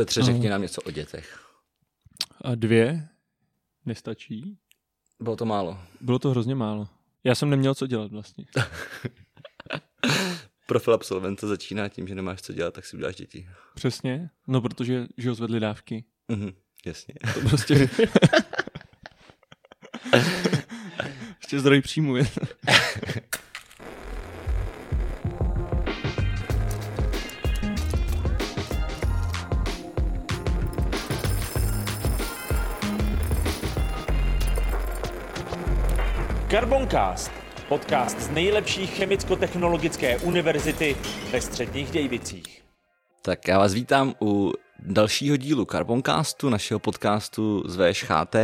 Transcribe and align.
Petře, 0.00 0.22
řekni 0.22 0.48
nám 0.48 0.62
něco 0.62 0.82
o 0.82 0.90
dětech. 0.90 1.40
A 2.40 2.54
dvě 2.54 3.08
nestačí. 3.86 4.58
Bylo 5.20 5.36
to 5.36 5.44
málo. 5.44 5.78
Bylo 6.00 6.18
to 6.18 6.30
hrozně 6.30 6.54
málo. 6.54 6.88
Já 7.24 7.34
jsem 7.34 7.50
neměl 7.50 7.74
co 7.74 7.86
dělat 7.86 8.12
vlastně. 8.12 8.44
Profil 10.66 10.94
absolventa 10.94 11.46
začíná 11.46 11.88
tím, 11.88 12.08
že 12.08 12.14
nemáš 12.14 12.42
co 12.42 12.52
dělat, 12.52 12.74
tak 12.74 12.86
si 12.86 12.96
uděláš 12.96 13.16
děti. 13.16 13.48
Přesně. 13.74 14.30
No, 14.46 14.60
protože 14.60 15.06
že 15.16 15.28
ho 15.28 15.34
zvedli 15.34 15.60
dávky. 15.60 16.04
Mhm, 16.28 16.52
jasně. 16.86 17.14
To 17.34 17.40
prostě... 17.40 17.74
Ještě 21.40 21.60
zdroj 21.60 21.80
příjmu 21.80 22.16
Carboncast, 36.50 37.30
podcast 37.68 38.20
z 38.20 38.30
nejlepší 38.30 38.86
chemicko-technologické 38.86 40.18
univerzity 40.18 40.96
ve 41.32 41.40
středních 41.40 41.90
Dějvicích. 41.90 42.62
Tak 43.22 43.48
já 43.48 43.58
vás 43.58 43.74
vítám 43.74 44.14
u 44.22 44.52
dalšího 44.78 45.36
dílu 45.36 45.64
Carboncastu, 45.64 46.48
našeho 46.48 46.80
podcastu 46.80 47.62
z 47.66 47.76
VŠHT. 47.76 48.36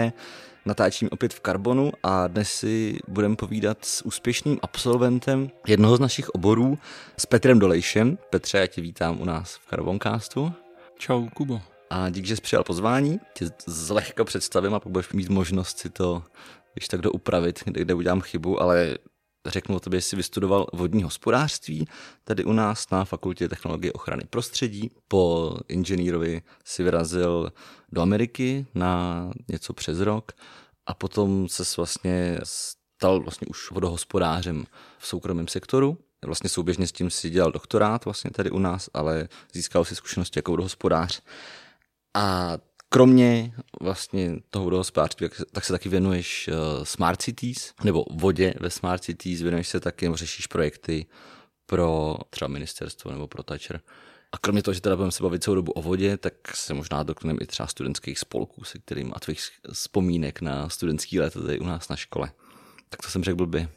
Natáčím 0.66 1.09
opět 1.12 1.34
v 1.34 1.41
Carbonu 1.41 1.92
a 2.02 2.27
dnes 2.27 2.52
si 2.52 2.98
budeme 3.09 3.37
povídat 3.37 3.84
s 3.84 4.06
úspěšným 4.06 4.59
absolventem 4.62 5.50
jednoho 5.66 5.97
z 5.97 6.00
našich 6.00 6.28
oborů, 6.28 6.78
s 7.16 7.27
Petrem 7.27 7.59
Dolejšem. 7.59 8.19
Petře, 8.30 8.59
já 8.59 8.66
tě 8.66 8.80
vítám 8.80 9.20
u 9.20 9.25
nás 9.25 9.56
v 9.56 9.70
Carboncastu. 9.70 10.52
Čau, 10.98 11.28
Kubo. 11.34 11.61
A 11.91 12.11
díky, 12.11 12.28
že 12.28 12.36
jsi 12.36 12.42
přijal 12.42 12.64
pozvání, 12.64 13.20
tě 13.34 13.47
zlehka 13.66 14.25
představím 14.25 14.75
a 14.75 14.80
pak 14.80 14.92
budeš 14.92 15.12
mít 15.12 15.28
možnost 15.28 15.78
si 15.78 15.91
to 15.91 16.23
když 16.77 16.88
tak 16.88 17.00
doupravit, 17.00 17.62
kde, 17.64 17.80
kde 17.80 17.94
udělám 17.94 18.20
chybu, 18.20 18.62
ale 18.62 18.98
řeknu 19.46 19.77
o 19.77 19.80
tobě, 19.80 20.00
jsi 20.00 20.16
vystudoval 20.16 20.66
vodní 20.72 21.02
hospodářství 21.02 21.88
tady 22.24 22.44
u 22.44 22.52
nás 22.52 22.91
na 22.91 23.05
Fakultě 23.05 23.48
technologie 23.48 23.92
ochrany 23.92 24.22
prostředí. 24.30 24.91
Po 25.08 25.55
inženýrovi 25.68 26.42
si 26.64 26.83
vyrazil 26.83 27.52
do 27.92 28.02
Ameriky 28.02 28.66
na 28.74 29.30
něco 29.48 29.72
přes 29.72 30.00
rok 30.00 30.33
a 30.86 30.94
potom 30.94 31.48
se 31.48 31.62
vlastně 31.77 32.38
stal 32.42 33.20
vlastně 33.20 33.46
už 33.46 33.70
vodohospodářem 33.70 34.64
v 34.98 35.06
soukromém 35.06 35.48
sektoru. 35.48 35.98
Vlastně 36.24 36.50
souběžně 36.50 36.86
s 36.86 36.92
tím 36.92 37.11
si 37.11 37.30
dělal 37.30 37.52
doktorát 37.52 38.05
vlastně 38.05 38.30
tady 38.30 38.50
u 38.50 38.58
nás, 38.58 38.90
ale 38.94 39.28
získal 39.52 39.84
si 39.84 39.94
zkušenosti 39.96 40.38
jako 40.38 40.52
vodohospodář. 40.52 41.22
A 42.14 42.58
kromě 42.97 43.52
vlastně 43.80 44.36
toho 44.50 44.64
vodohospodářství, 44.64 45.28
tak 45.52 45.64
se 45.64 45.72
taky 45.72 45.89
věnuješ 45.89 46.48
uh, 46.48 46.84
Smart 46.84 47.22
Cities, 47.22 47.75
nebo 47.84 48.05
vodě 48.11 48.55
ve 48.61 48.70
Smart 48.70 49.02
Cities, 49.02 49.42
věnuješ 49.42 49.69
se 49.69 49.80
taky, 49.80 50.06
nebo 50.06 50.16
řešíš 50.16 50.47
projekty 50.47 51.06
pro 51.67 52.17
třeba 52.30 52.48
ministerstvo 52.48 53.11
nebo 53.11 53.27
pro 53.27 53.42
Toucher. 53.42 53.80
A 54.33 54.39
kromě 54.39 54.62
toho, 54.62 54.74
že 54.74 54.80
teda 54.80 54.97
budeme 54.97 55.12
se 55.12 55.22
bavit 55.22 55.42
celou 55.42 55.55
dobu 55.55 55.72
o 55.72 55.83
vodě, 55.83 56.17
tak 56.17 56.56
se 56.56 56.74
možná 56.74 57.02
dotkneme 57.02 57.39
i 57.42 57.47
třeba 57.47 57.67
studentských 57.67 58.19
spolků, 58.19 58.64
se 58.64 58.78
kterým 58.78 59.12
a 59.14 59.20
tvých 59.20 59.41
vzpomínek 59.72 60.41
na 60.41 60.69
studentský 60.69 61.20
let 61.20 61.33
tady 61.33 61.58
u 61.58 61.64
nás 61.64 61.89
na 61.89 61.97
škole. 61.97 62.33
Tak 62.89 63.02
to 63.02 63.08
jsem 63.08 63.24
řekl 63.24 63.36
blbě. 63.36 63.69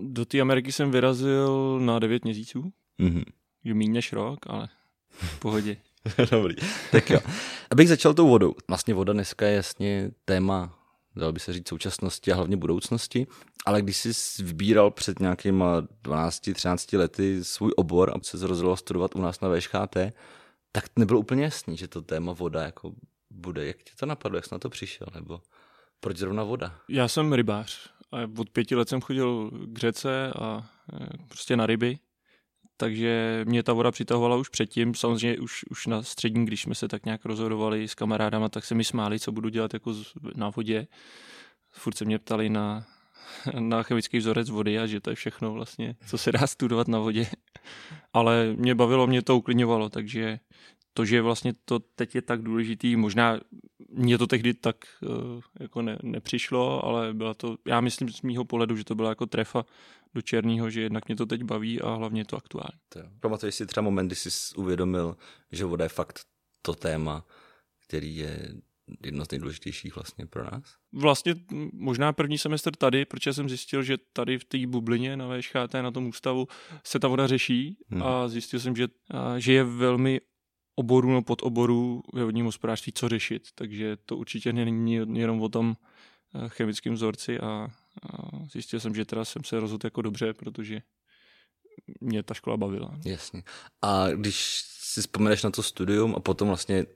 Do 0.00 0.24
té 0.24 0.40
Ameriky 0.40 0.72
jsem 0.72 0.90
vyrazil 0.90 1.80
na 1.80 1.98
9 1.98 2.24
měsíců. 2.24 2.72
Mm-hmm. 3.00 3.24
Je 3.64 3.74
méně 3.74 3.92
než 3.92 4.12
rok, 4.12 4.38
ale 4.46 4.68
v 5.10 5.40
pohodě. 5.40 5.76
Dobrý. 6.30 6.54
Tak 6.92 7.10
jo. 7.10 7.20
Abych 7.70 7.88
začal 7.88 8.14
tou 8.14 8.28
vodou. 8.28 8.54
Vlastně 8.68 8.94
voda 8.94 9.12
dneska 9.12 9.46
je 9.46 9.56
jasně 9.56 10.10
téma, 10.24 10.78
dalo 11.16 11.32
by 11.32 11.40
se 11.40 11.52
říct, 11.52 11.68
současnosti 11.68 12.32
a 12.32 12.36
hlavně 12.36 12.56
budoucnosti. 12.56 13.26
Ale 13.66 13.82
když 13.82 13.96
jsi 13.96 14.42
vybíral 14.42 14.90
před 14.90 15.20
nějakýma 15.20 15.80
12-13 16.04 16.98
lety 16.98 17.44
svůj 17.44 17.72
obor 17.76 18.10
a 18.10 18.20
se 18.22 18.46
rozhodl 18.46 18.76
studovat 18.76 19.16
u 19.16 19.20
nás 19.20 19.40
na 19.40 19.48
VŠHT, 19.48 19.96
tak 20.72 20.84
nebylo 20.96 21.20
úplně 21.20 21.44
jasný, 21.44 21.76
že 21.76 21.88
to 21.88 22.02
téma 22.02 22.32
voda 22.32 22.62
jako 22.62 22.92
bude. 23.30 23.66
Jak 23.66 23.76
tě 23.76 23.92
to 24.00 24.06
napadlo, 24.06 24.38
jak 24.38 24.44
jsi 24.44 24.54
na 24.54 24.58
to 24.58 24.70
přišel? 24.70 25.06
Nebo 25.14 25.40
proč 26.00 26.16
zrovna 26.16 26.44
voda? 26.44 26.74
Já 26.88 27.08
jsem 27.08 27.32
rybář 27.32 27.90
a 28.12 28.16
od 28.38 28.50
pěti 28.50 28.74
let 28.74 28.88
jsem 28.88 29.00
chodil 29.00 29.50
k 29.66 29.78
řece 29.78 30.32
a 30.32 30.70
e, 30.92 31.26
prostě 31.28 31.56
na 31.56 31.66
ryby 31.66 31.98
takže 32.80 33.42
mě 33.44 33.62
ta 33.62 33.72
voda 33.72 33.90
přitahovala 33.90 34.36
už 34.36 34.48
předtím, 34.48 34.94
samozřejmě 34.94 35.38
už, 35.38 35.64
už 35.70 35.86
na 35.86 36.02
střední, 36.02 36.46
když 36.46 36.62
jsme 36.62 36.74
se 36.74 36.88
tak 36.88 37.04
nějak 37.04 37.24
rozhodovali 37.24 37.88
s 37.88 37.94
kamarádama, 37.94 38.48
tak 38.48 38.64
se 38.64 38.74
mi 38.74 38.84
smáli, 38.84 39.20
co 39.20 39.32
budu 39.32 39.48
dělat 39.48 39.74
jako 39.74 39.94
na 40.34 40.50
vodě. 40.50 40.86
Furt 41.70 41.96
se 41.96 42.04
mě 42.04 42.18
ptali 42.18 42.48
na, 42.48 42.86
na 43.58 43.82
chemický 43.82 44.18
vzorec 44.18 44.50
vody 44.50 44.78
a 44.78 44.86
že 44.86 45.00
to 45.00 45.10
je 45.10 45.16
všechno 45.16 45.52
vlastně, 45.52 45.96
co 46.06 46.18
se 46.18 46.32
dá 46.32 46.46
studovat 46.46 46.88
na 46.88 46.98
vodě. 46.98 47.26
Ale 48.12 48.52
mě 48.56 48.74
bavilo, 48.74 49.06
mě 49.06 49.22
to 49.22 49.36
uklidňovalo, 49.36 49.88
takže 49.88 50.38
to, 50.94 51.04
že 51.04 51.22
vlastně 51.22 51.52
to 51.64 51.78
teď 51.78 52.14
je 52.14 52.22
tak 52.22 52.42
důležitý, 52.42 52.96
možná 52.96 53.40
mě 53.92 54.18
to 54.18 54.26
tehdy 54.26 54.54
tak 54.54 54.76
uh, 55.02 55.42
jako 55.60 55.82
ne, 55.82 55.98
nepřišlo, 56.02 56.84
ale 56.84 57.14
byla 57.14 57.34
to, 57.34 57.56
já 57.66 57.80
myslím 57.80 58.08
z 58.08 58.22
mýho 58.22 58.44
pohledu, 58.44 58.76
že 58.76 58.84
to 58.84 58.94
byla 58.94 59.08
jako 59.08 59.26
trefa 59.26 59.64
do 60.14 60.22
černého, 60.22 60.70
že 60.70 60.80
jednak 60.80 61.08
mě 61.08 61.16
to 61.16 61.26
teď 61.26 61.42
baví 61.42 61.80
a 61.80 61.94
hlavně 61.94 62.20
je 62.20 62.24
to 62.24 62.36
aktuální. 62.36 62.80
Pamatuješ 63.20 63.54
si 63.54 63.66
třeba 63.66 63.84
moment, 63.84 64.06
kdy 64.06 64.16
jsi 64.16 64.54
uvědomil, 64.56 65.16
že 65.52 65.64
voda 65.64 65.84
je 65.84 65.88
fakt 65.88 66.20
to 66.62 66.74
téma, 66.74 67.26
který 67.86 68.16
je 68.16 68.54
jedno 69.04 69.24
z 69.24 69.30
nejdůležitějších 69.30 69.96
vlastně 69.96 70.26
pro 70.26 70.44
nás? 70.44 70.62
Vlastně 70.92 71.34
možná 71.72 72.12
první 72.12 72.38
semestr 72.38 72.76
tady, 72.76 73.04
protože 73.04 73.32
jsem 73.32 73.48
zjistil, 73.48 73.82
že 73.82 73.96
tady 74.12 74.38
v 74.38 74.44
té 74.44 74.66
bublině 74.66 75.16
na 75.16 75.28
VŠHT, 75.28 75.74
na 75.74 75.90
tom 75.90 76.06
ústavu, 76.06 76.48
se 76.84 76.98
ta 76.98 77.08
voda 77.08 77.26
řeší 77.26 77.76
hmm. 77.88 78.02
a 78.02 78.28
zjistil 78.28 78.60
jsem, 78.60 78.76
že, 78.76 78.88
a, 79.10 79.38
že 79.38 79.52
je 79.52 79.64
velmi 79.64 80.20
oborů 80.80 81.08
nebo 81.08 81.22
podoborů 81.22 82.02
ve 82.12 82.24
vodním 82.24 82.46
hospodářství 82.46 82.92
co 82.92 83.08
řešit, 83.08 83.48
takže 83.54 83.96
to 83.96 84.16
určitě 84.16 84.52
není 84.52 84.94
jenom 84.94 85.42
o 85.42 85.48
tom 85.48 85.76
eh, 86.34 86.48
chemickém 86.48 86.94
vzorci 86.94 87.40
a, 87.40 87.46
a 87.46 87.68
zjistil 88.52 88.80
jsem, 88.80 88.94
že 88.94 89.04
teda 89.04 89.24
jsem 89.24 89.44
se 89.44 89.60
rozhodl 89.60 89.86
jako 89.86 90.02
dobře, 90.02 90.34
protože 90.34 90.82
mě 92.00 92.22
ta 92.22 92.34
škola 92.34 92.56
bavila. 92.56 92.98
Jasně. 93.04 93.42
A 93.82 94.08
když 94.08 94.64
si 94.80 95.00
vzpomeneš 95.00 95.42
na 95.42 95.50
to 95.50 95.62
studium 95.62 96.14
a 96.16 96.20
potom 96.20 96.48
vlastně 96.48 96.86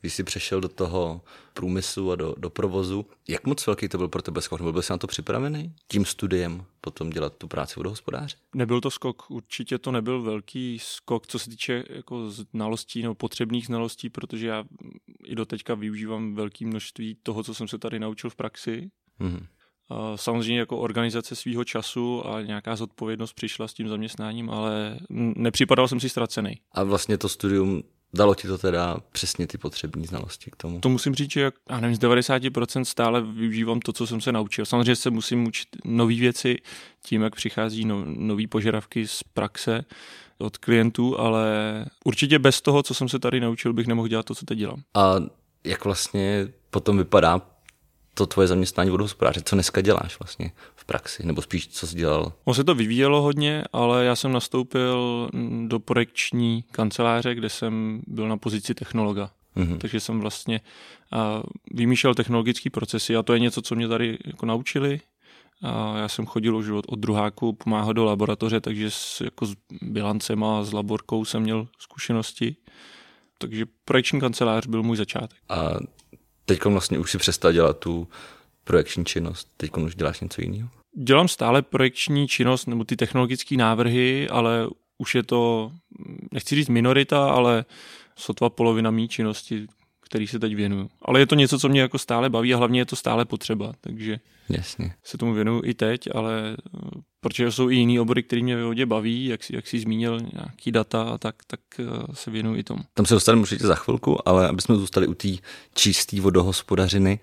když 0.00 0.14
jsi 0.14 0.24
přešel 0.24 0.60
do 0.60 0.68
toho 0.68 1.20
průmyslu 1.54 2.12
a 2.12 2.16
do, 2.16 2.34
do 2.38 2.50
provozu, 2.50 3.06
jak 3.28 3.46
moc 3.46 3.66
velký 3.66 3.88
to 3.88 3.98
byl 3.98 4.08
pro 4.08 4.22
tebe 4.22 4.40
skok? 4.40 4.60
Byl 4.60 4.82
jsi 4.82 4.92
na 4.92 4.98
to 4.98 5.06
připravený? 5.06 5.74
Tím 5.88 6.04
studiem 6.04 6.64
potom 6.80 7.10
dělat 7.10 7.36
tu 7.36 7.48
práci 7.48 7.74
vodohospodáře? 7.76 8.36
Nebyl 8.54 8.80
to 8.80 8.90
skok, 8.90 9.30
určitě 9.30 9.78
to 9.78 9.92
nebyl 9.92 10.22
velký 10.22 10.78
skok, 10.82 11.26
co 11.26 11.38
se 11.38 11.50
týče 11.50 11.84
jako 11.88 12.30
znalostí 12.30 13.02
nebo 13.02 13.14
potřebných 13.14 13.66
znalostí, 13.66 14.10
protože 14.10 14.46
já 14.46 14.64
i 15.24 15.34
do 15.34 15.46
teďka 15.46 15.74
využívám 15.74 16.34
velké 16.34 16.66
množství 16.66 17.18
toho, 17.22 17.42
co 17.42 17.54
jsem 17.54 17.68
se 17.68 17.78
tady 17.78 17.98
naučil 17.98 18.30
v 18.30 18.36
praxi. 18.36 18.90
Mm-hmm. 19.20 19.46
Samozřejmě 20.16 20.58
jako 20.58 20.78
organizace 20.78 21.36
svého 21.36 21.64
času 21.64 22.26
a 22.26 22.42
nějaká 22.42 22.76
zodpovědnost 22.76 23.32
přišla 23.32 23.68
s 23.68 23.74
tím 23.74 23.88
zaměstnáním, 23.88 24.50
ale 24.50 24.98
nepřipadal 25.10 25.88
jsem 25.88 26.00
si 26.00 26.08
ztracený. 26.08 26.60
A 26.72 26.84
vlastně 26.84 27.18
to 27.18 27.28
studium 27.28 27.82
Dalo 28.14 28.34
ti 28.34 28.48
to 28.48 28.58
teda 28.58 28.96
přesně 29.12 29.46
ty 29.46 29.58
potřební 29.58 30.06
znalosti 30.06 30.50
k 30.50 30.56
tomu? 30.56 30.80
To 30.80 30.88
musím 30.88 31.14
říct, 31.14 31.30
že 31.30 31.40
jak, 31.40 31.54
já 31.70 31.80
nevím, 31.80 31.96
z 31.96 32.00
90% 32.00 32.82
stále 32.82 33.22
využívám 33.22 33.80
to, 33.80 33.92
co 33.92 34.06
jsem 34.06 34.20
se 34.20 34.32
naučil. 34.32 34.66
Samozřejmě 34.66 34.96
se 34.96 35.10
musím 35.10 35.46
učit 35.46 35.68
nové 35.84 36.14
věci 36.14 36.56
tím, 37.02 37.22
jak 37.22 37.34
přichází 37.34 37.84
no, 37.84 38.04
nové 38.04 38.46
požadavky 38.48 39.06
z 39.08 39.22
praxe 39.22 39.84
od 40.38 40.56
klientů, 40.56 41.20
ale 41.20 41.46
určitě 42.04 42.38
bez 42.38 42.60
toho, 42.60 42.82
co 42.82 42.94
jsem 42.94 43.08
se 43.08 43.18
tady 43.18 43.40
naučil, 43.40 43.72
bych 43.72 43.86
nemohl 43.86 44.08
dělat 44.08 44.26
to, 44.26 44.34
co 44.34 44.46
teď 44.46 44.58
dělám. 44.58 44.82
A 44.94 45.14
jak 45.64 45.84
vlastně 45.84 46.48
potom 46.70 46.98
vypadá 46.98 47.55
to 48.16 48.26
tvoje 48.26 48.48
zaměstnání 48.48 48.90
vodohospodáře? 48.90 49.42
Co 49.44 49.56
dneska 49.56 49.80
děláš 49.80 50.18
vlastně 50.18 50.52
v 50.74 50.84
praxi? 50.84 51.26
Nebo 51.26 51.42
spíš, 51.42 51.68
co 51.68 51.86
jsi 51.86 51.96
dělal? 51.96 52.32
On 52.44 52.54
se 52.54 52.64
to 52.64 52.74
vyvíjelo 52.74 53.22
hodně, 53.22 53.64
ale 53.72 54.04
já 54.04 54.16
jsem 54.16 54.32
nastoupil 54.32 55.28
do 55.66 55.78
projekční 55.78 56.64
kanceláře, 56.70 57.34
kde 57.34 57.48
jsem 57.48 58.02
byl 58.06 58.28
na 58.28 58.36
pozici 58.36 58.74
technologa. 58.74 59.30
Mm-hmm. 59.56 59.78
Takže 59.78 60.00
jsem 60.00 60.20
vlastně 60.20 60.60
a, 61.12 61.42
vymýšlel 61.70 62.14
technologické 62.14 62.70
procesy 62.70 63.16
a 63.16 63.22
to 63.22 63.32
je 63.32 63.40
něco, 63.40 63.62
co 63.62 63.74
mě 63.74 63.88
tady 63.88 64.18
jako 64.24 64.46
naučili. 64.46 65.00
A 65.62 65.98
já 65.98 66.08
jsem 66.08 66.26
chodil 66.26 66.56
už 66.56 66.68
od, 66.68 66.84
od 66.88 66.98
druháku 66.98 67.52
pomáhat 67.52 67.92
do 67.92 68.04
laboratoře, 68.04 68.60
takže 68.60 68.90
s, 68.90 69.20
jako 69.20 69.46
s 69.46 69.54
bilancem 69.82 70.44
a 70.44 70.64
s 70.64 70.72
laborkou 70.72 71.24
jsem 71.24 71.42
měl 71.42 71.68
zkušenosti. 71.78 72.56
Takže 73.38 73.66
projekční 73.84 74.20
kancelář 74.20 74.66
byl 74.66 74.82
můj 74.82 74.96
začátek. 74.96 75.38
A 75.48 75.70
teď 76.46 76.64
vlastně 76.64 76.98
už 76.98 77.10
si 77.10 77.18
přestal 77.18 77.52
dělat 77.52 77.78
tu 77.78 78.08
projekční 78.64 79.04
činnost, 79.04 79.48
teď 79.56 79.70
už 79.76 79.94
děláš 79.94 80.20
něco 80.20 80.42
jiného? 80.42 80.68
Dělám 80.98 81.28
stále 81.28 81.62
projekční 81.62 82.28
činnost 82.28 82.66
nebo 82.66 82.84
ty 82.84 82.96
technologické 82.96 83.56
návrhy, 83.56 84.28
ale 84.28 84.68
už 84.98 85.14
je 85.14 85.22
to, 85.22 85.72
nechci 86.32 86.54
říct 86.54 86.68
minorita, 86.68 87.30
ale 87.30 87.64
sotva 88.16 88.50
polovina 88.50 88.90
mý 88.90 89.08
činnosti, 89.08 89.66
který 90.06 90.26
se 90.26 90.38
teď 90.38 90.54
věnuju. 90.54 90.88
Ale 91.02 91.20
je 91.20 91.26
to 91.26 91.34
něco, 91.34 91.58
co 91.58 91.68
mě 91.68 91.80
jako 91.80 91.98
stále 91.98 92.30
baví 92.30 92.54
a 92.54 92.56
hlavně 92.56 92.80
je 92.80 92.86
to 92.86 92.96
stále 92.96 93.24
potřeba, 93.24 93.72
takže 93.80 94.18
Jasně. 94.48 94.94
se 95.04 95.18
tomu 95.18 95.32
věnuju 95.34 95.62
i 95.64 95.74
teď, 95.74 96.08
ale 96.14 96.56
eh, 96.74 96.80
protože 97.20 97.52
jsou 97.52 97.70
i 97.70 97.76
jiný 97.76 98.00
obory, 98.00 98.22
které 98.22 98.42
mě 98.42 98.56
ve 98.56 98.64
vodě 98.64 98.86
baví, 98.86 99.26
jak, 99.26 99.42
jsi- 99.44 99.56
jak 99.56 99.66
jsi 99.66 99.78
zmínil 99.78 100.20
nějaký 100.32 100.72
data 100.72 101.02
a 101.02 101.18
tak, 101.18 101.34
tak 101.46 101.60
eh, 101.78 101.84
se 102.12 102.30
věnuju 102.30 102.56
i 102.56 102.62
tomu. 102.62 102.82
Tam 102.94 103.06
se 103.06 103.14
dostaneme 103.14 103.42
určitě 103.42 103.66
za 103.66 103.74
chvilku, 103.74 104.28
ale 104.28 104.48
aby 104.48 104.62
jsme 104.62 104.74
zůstali 104.76 105.06
u 105.06 105.14
té 105.14 105.28
čisté 105.74 106.20
vodohospodařiny, 106.20 107.18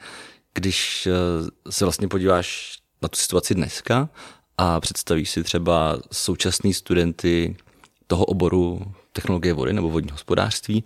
když 0.54 1.08
eh, 1.08 1.72
se 1.72 1.86
vlastně 1.86 2.08
podíváš 2.08 2.78
na 3.02 3.08
tu 3.10 3.18
situaci 3.18 3.56
dneska 3.56 4.10
a 4.58 4.80
představíš 4.80 5.30
si 5.30 5.44
třeba 5.44 6.00
současný 6.12 6.74
studenty 6.74 7.56
toho 8.08 8.26
oboru 8.26 8.94
technologie 9.12 9.54
vody 9.54 9.74
nebo 9.74 9.90
vodního 9.90 10.14
hospodářství, 10.14 10.84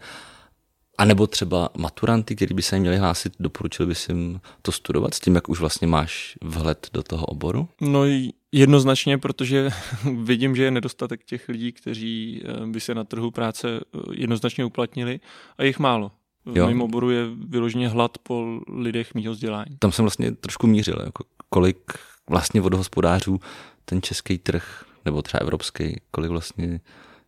a 0.98 1.06
nebo 1.06 1.28
třeba 1.28 1.70
maturanty, 1.78 2.36
kteří 2.36 2.54
by 2.54 2.62
se 2.62 2.80
měli 2.80 2.98
hlásit, 2.98 3.34
doporučil 3.40 3.86
bys 3.88 4.10
jim 4.10 4.42
to 4.62 4.72
studovat 4.72 5.14
s 5.14 5.20
tím, 5.20 5.36
jak 5.36 5.50
už 5.50 5.60
vlastně 5.60 5.88
máš 5.88 6.38
vhled 6.44 6.90
do 6.94 7.04
toho 7.04 7.26
oboru? 7.26 7.68
No 7.82 8.06
i 8.06 8.34
jednoznačně, 8.52 9.18
protože 9.18 9.70
vidím, 10.24 10.56
že 10.56 10.64
je 10.64 10.72
nedostatek 10.72 11.24
těch 11.24 11.50
lidí, 11.50 11.72
kteří 11.72 12.42
eh, 12.46 12.68
by 12.68 12.80
se 12.80 12.96
na 12.96 13.04
trhu 13.04 13.32
práce 13.32 13.70
eh, 13.80 14.00
jednoznačně 14.14 14.66
uplatnili 14.66 15.20
a 15.58 15.64
jich 15.64 15.80
málo. 15.80 16.12
V 16.46 16.58
Jo. 16.58 16.68
mém 16.68 16.82
oboru 16.82 17.10
je 17.10 17.26
vyloženě 17.48 17.90
hlad 17.90 18.18
po 18.18 18.60
lidech 18.68 19.14
mýho 19.14 19.34
vzdělání. 19.34 19.78
Tam 19.80 19.92
jsem 19.92 20.06
vlastně 20.06 20.32
trošku 20.32 20.68
mířil, 20.68 21.02
jako 21.06 21.24
kolik 21.50 21.78
vlastně 22.30 22.62
vodohospodářů 22.62 23.40
ten 23.86 24.02
český 24.02 24.38
trh, 24.38 24.86
nebo 25.06 25.22
třeba 25.22 25.42
evropský, 25.42 26.02
kolik 26.12 26.32
vlastně 26.32 26.80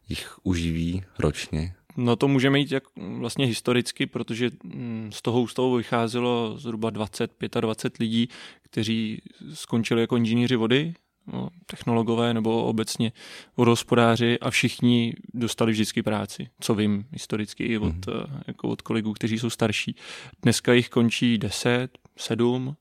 jich 0.10 0.36
uživí 0.44 1.04
ročně. 1.19 1.75
No 2.01 2.16
to 2.16 2.28
můžeme 2.28 2.60
jít 2.60 2.72
jak 2.72 2.84
vlastně 2.98 3.46
historicky, 3.46 4.06
protože 4.06 4.50
mm, 4.63 5.10
z 5.13 5.22
toho 5.22 5.42
ústavu 5.42 5.75
vycházelo 5.75 6.57
zhruba 6.57 6.90
20, 6.90 7.31
25 7.62 8.00
lidí, 8.00 8.30
kteří 8.62 9.22
skončili 9.54 10.01
jako 10.01 10.18
inženýři 10.18 10.56
vody, 10.56 10.94
no, 11.28 11.50
technologové 11.66 12.34
nebo 12.34 12.63
obecně 12.63 13.12
vodohospodáři 13.57 14.40
a 14.40 14.50
všichni 14.50 15.13
dostali 15.34 15.72
vždycky 15.72 16.04
práci, 16.04 16.50
co 16.60 16.75
vím 16.75 17.06
historicky 17.12 17.63
i 17.63 17.78
od, 17.78 18.07
mm. 18.07 18.42
jako 18.48 18.69
od 18.69 18.81
kolegů, 18.81 19.13
kteří 19.13 19.40
jsou 19.40 19.50
starší. 19.50 19.96
Dneska 20.42 20.74
jich 20.74 20.90
končí 20.90 21.38
10, 21.38 21.98
7, 22.18 22.75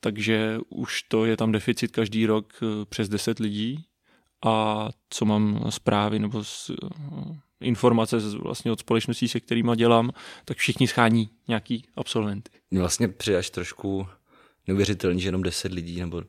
takže 0.00 0.58
už 0.68 1.02
to 1.02 1.24
je 1.24 1.36
tam 1.36 1.52
deficit 1.52 1.92
každý 1.92 2.26
rok 2.26 2.54
eh, 2.62 2.84
přes 2.84 3.08
10 3.08 3.38
lidí 3.38 3.84
a 4.44 4.88
co 5.10 5.24
mám 5.24 5.64
zprávy 5.70 6.18
nebo 6.18 6.44
z, 6.44 6.70
informace 7.60 8.20
z, 8.20 8.34
vlastně 8.34 8.72
od 8.72 8.80
společností, 8.80 9.28
se 9.28 9.40
kterými 9.40 9.72
dělám, 9.76 10.10
tak 10.44 10.56
všichni 10.56 10.88
schání 10.88 11.30
nějaký 11.48 11.84
absolventy. 11.96 12.50
Vlastně 12.72 13.08
přijde 13.08 13.38
až 13.38 13.50
trošku 13.50 14.06
neuvěřitelný, 14.66 15.20
že 15.20 15.28
jenom 15.28 15.42
10 15.42 15.72
lidí 15.72 16.00
nebo 16.00 16.22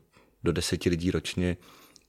do 0.44 0.52
10 0.52 0.84
lidí 0.84 1.10
ročně 1.10 1.56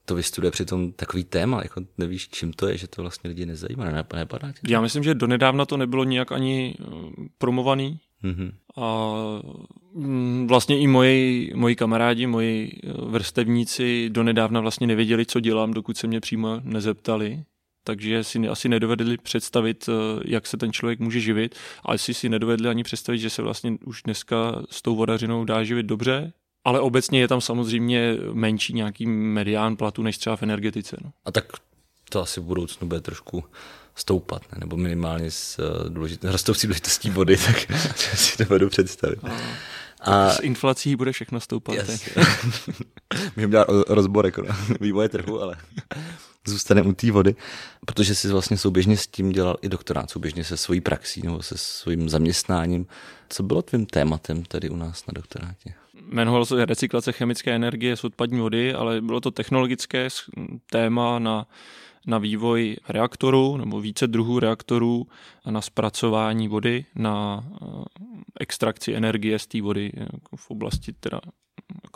to 0.06 0.16
vystuduje 0.16 0.52
přitom 0.52 0.92
takový 0.92 1.24
téma, 1.24 1.62
jako 1.64 1.82
nevíš, 1.98 2.30
čím 2.30 2.54
to 2.54 2.68
je, 2.68 2.78
že 2.78 2.88
to 2.88 3.02
vlastně 3.02 3.28
lidi 3.28 3.46
nezajímá, 3.46 3.86
ne, 3.86 4.04
nepadá 4.16 4.52
ti? 4.52 4.74
Já 4.74 4.82
myslím, 4.82 5.04
že 5.04 5.16
donedávna 5.16 5.66
to 5.66 5.78
nebylo 5.78 6.04
nijak 6.04 6.32
ani 6.32 6.76
eh, 6.80 6.86
promovaný 7.38 8.00
Mm-hmm. 8.24 8.52
a 8.78 9.16
mm, 9.94 10.48
vlastně 10.48 10.80
i 10.80 10.88
moji, 10.88 11.52
moji 11.56 11.76
kamarádi, 11.76 12.28
moji 12.28 12.80
eh, 12.84 12.92
vrstevníci 13.06 14.10
donedávna 14.10 14.62
vlastně 14.62 14.88
nevěděli, 14.88 15.26
co 15.26 15.40
dělám, 15.40 15.74
dokud 15.74 15.98
se 15.98 16.08
mě 16.08 16.20
přímo 16.20 16.60
nezeptali. 16.64 17.44
Takže 17.90 18.24
si 18.24 18.48
asi 18.48 18.70
nedovedli 18.70 19.18
představit, 19.18 19.90
eh, 19.90 20.22
jak 20.26 20.48
se 20.48 20.58
ten 20.58 20.74
člověk 20.74 21.00
může 21.00 21.20
živit, 21.20 21.56
ale 21.84 21.98
si 21.98 22.14
si 22.14 22.30
nedovedli 22.30 22.70
ani 22.70 22.84
představit, 22.84 23.20
že 23.20 23.30
se 23.30 23.42
vlastně 23.42 23.78
už 23.86 24.02
dneska 24.04 24.62
s 24.70 24.82
tou 24.82 24.96
vodařinou 24.96 25.46
dá 25.46 25.64
živit 25.64 25.86
dobře, 25.86 26.34
ale 26.64 26.80
obecně 26.80 27.20
je 27.20 27.28
tam 27.28 27.42
samozřejmě 27.42 28.18
menší 28.34 28.74
nějaký 28.74 29.06
medián 29.06 29.76
platu 29.76 30.04
než 30.04 30.18
třeba 30.18 30.36
v 30.36 30.44
energetice. 30.44 30.98
No. 31.04 31.12
A 31.26 31.32
tak 31.32 31.46
to 32.10 32.22
asi 32.22 32.40
v 32.40 32.44
budoucnu 32.44 32.88
bude 32.88 33.02
trošku 33.02 33.44
stoupat, 33.96 34.42
ne? 34.52 34.58
nebo 34.60 34.78
minimálně 34.78 35.32
s 35.32 35.60
uh, 35.60 35.90
důležit, 35.90 36.24
rostoucí 36.24 36.68
důležitostí 36.68 37.10
vody, 37.10 37.38
tak 37.46 37.58
si 38.16 38.44
dovedu 38.44 38.70
představit. 38.70 39.20
A 40.02 40.30
s 40.30 40.40
inflací 40.40 40.96
bude 40.96 41.12
všechno 41.12 41.40
stoupat. 41.40 41.76
Yes. 41.76 42.10
Můžeme 43.36 43.52
dělat 43.52 43.70
o- 43.70 43.94
rozbor 43.94 44.26
jako 44.26 44.42
na 44.42 44.58
vývoje 44.82 45.10
trhu, 45.10 45.42
ale 45.42 45.58
zůstaneme 46.50 46.90
u 46.90 46.94
té 46.94 47.12
vody, 47.12 47.36
protože 47.86 48.16
jsi 48.16 48.28
vlastně 48.28 48.58
souběžně 48.58 48.98
s 48.98 49.08
tím 49.08 49.32
dělal 49.32 49.58
i 49.62 49.70
doktorát, 49.70 50.12
souběžně 50.12 50.44
se 50.44 50.58
svojí 50.58 50.82
praxí 50.82 51.22
nebo 51.22 51.42
se 51.42 51.58
svým 51.58 52.10
zaměstnáním. 52.10 52.88
Co 53.30 53.44
bylo 53.44 53.62
tvým 53.62 53.86
tématem 53.86 54.44
tady 54.44 54.70
u 54.70 54.76
nás 54.76 55.08
na 55.08 55.12
doktorátě? 55.16 55.74
Jmenovalo 56.12 56.46
se 56.46 56.66
recyklace 56.66 57.12
chemické 57.12 57.56
energie 57.56 57.96
z 57.96 58.04
odpadní 58.04 58.40
vody, 58.40 58.74
ale 58.74 59.02
bylo 59.02 59.22
to 59.22 59.32
technologické 59.32 60.08
téma 60.72 61.20
na, 61.20 61.48
na 62.08 62.18
vývoj 62.18 62.78
reaktorů 62.90 63.58
nebo 63.58 63.82
více 63.82 64.08
druhů 64.08 64.40
reaktorů 64.40 65.08
a 65.44 65.52
na 65.52 65.62
zpracování 65.62 66.48
vody, 66.48 66.86
na 66.96 67.44
eh, 67.62 67.66
extrakci 68.40 68.96
energie 68.96 69.40
z 69.40 69.48
té 69.48 69.62
vody 69.62 69.92
jako 69.96 70.36
v 70.36 70.52
oblasti 70.52 70.94
teda 70.94 71.22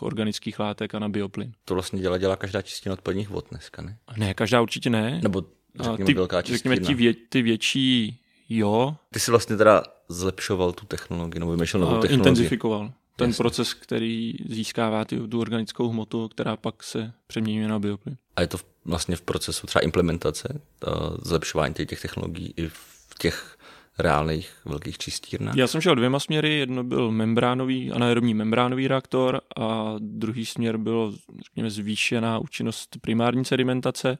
organických 0.03 0.59
látek 0.59 0.95
a 0.95 0.99
na 0.99 1.09
bioplyn. 1.09 1.51
To 1.65 1.73
vlastně 1.73 1.99
dělá, 2.01 2.17
dělá 2.17 2.35
každá 2.35 2.61
čistina 2.61 2.93
odpadních 2.93 3.29
vod 3.29 3.45
dneska, 3.51 3.81
ne? 3.81 3.97
Ne, 4.17 4.33
každá 4.33 4.61
určitě 4.61 4.89
ne. 4.89 5.19
Nebo 5.23 5.43
řekněme 5.81 6.05
ty, 6.05 6.13
velká 6.13 6.41
čistírna. 6.41 6.75
řekněme, 6.75 6.87
ty, 6.87 6.93
vě, 7.03 7.13
ty 7.29 7.41
větší 7.41 8.19
jo, 8.49 8.95
Ty 9.13 9.19
jsi 9.19 9.31
vlastně 9.31 9.57
teda 9.57 9.83
zlepšoval 10.09 10.71
tu 10.71 10.85
technologii, 10.85 11.39
nebo 11.39 11.51
vymýšlel 11.51 11.81
novou 11.81 11.91
technologii. 12.01 12.17
intenzifikoval. 12.17 12.91
Ten 13.15 13.29
Jasně. 13.29 13.37
proces, 13.37 13.73
který 13.73 14.33
získává 14.49 15.05
ty, 15.05 15.19
tu 15.27 15.41
organickou 15.41 15.89
hmotu, 15.89 16.27
která 16.27 16.57
pak 16.57 16.83
se 16.83 17.13
přeměňuje 17.27 17.67
na 17.67 17.79
bioplyn. 17.79 18.17
A 18.35 18.41
je 18.41 18.47
to 18.47 18.57
v- 18.57 18.65
vlastně 18.85 19.15
v 19.15 19.21
procesu 19.21 19.67
třeba 19.67 19.81
implementace, 19.83 20.61
uh, 20.87 20.93
zlepšování 21.21 21.73
těch 21.73 22.01
technologií 22.01 22.53
i 22.57 22.67
v 22.67 23.07
těch 23.19 23.57
reálných 23.99 24.51
velkých 24.65 24.97
čistírnách? 24.97 25.55
Já 25.55 25.67
jsem 25.67 25.81
šel 25.81 25.95
dvěma 25.95 26.19
směry, 26.19 26.53
jedno 26.53 26.83
byl 26.83 27.11
membránový, 27.11 27.91
anaerobní 27.91 28.33
membránový 28.33 28.87
reaktor 28.87 29.41
a 29.57 29.95
druhý 29.99 30.45
směr 30.45 30.77
byl, 30.77 31.15
řekněme, 31.43 31.69
zvýšená 31.69 32.39
účinnost 32.39 32.97
primární 33.01 33.45
sedimentace. 33.45 34.17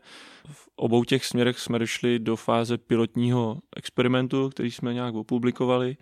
V 0.48 0.70
obou 0.75 1.04
těch 1.04 1.25
směrech 1.25 1.60
jsme 1.60 1.80
došli 1.80 2.20
do 2.20 2.36
fáze 2.36 2.78
pilotního 2.78 3.58
experimentu, 3.75 4.50
který 4.50 4.72
jsme 4.72 4.94
nějak 4.94 5.16
opublikovali 5.16 5.98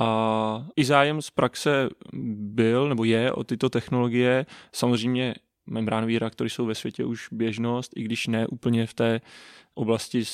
a 0.00 0.66
i 0.76 0.84
zájem 0.84 1.22
z 1.22 1.30
praxe 1.30 1.88
byl, 2.34 2.88
nebo 2.88 3.04
je 3.04 3.32
o 3.32 3.44
tyto 3.44 3.70
technologie. 3.70 4.46
Samozřejmě 4.72 5.34
membránové 5.66 6.18
reaktory 6.18 6.50
jsou 6.50 6.66
ve 6.66 6.74
světě 6.74 7.04
už 7.04 7.28
běžnost, 7.32 7.92
i 7.96 8.02
když 8.02 8.26
ne 8.26 8.46
úplně 8.46 8.86
v 8.86 8.94
té 8.94 9.20
oblasti 9.74 10.24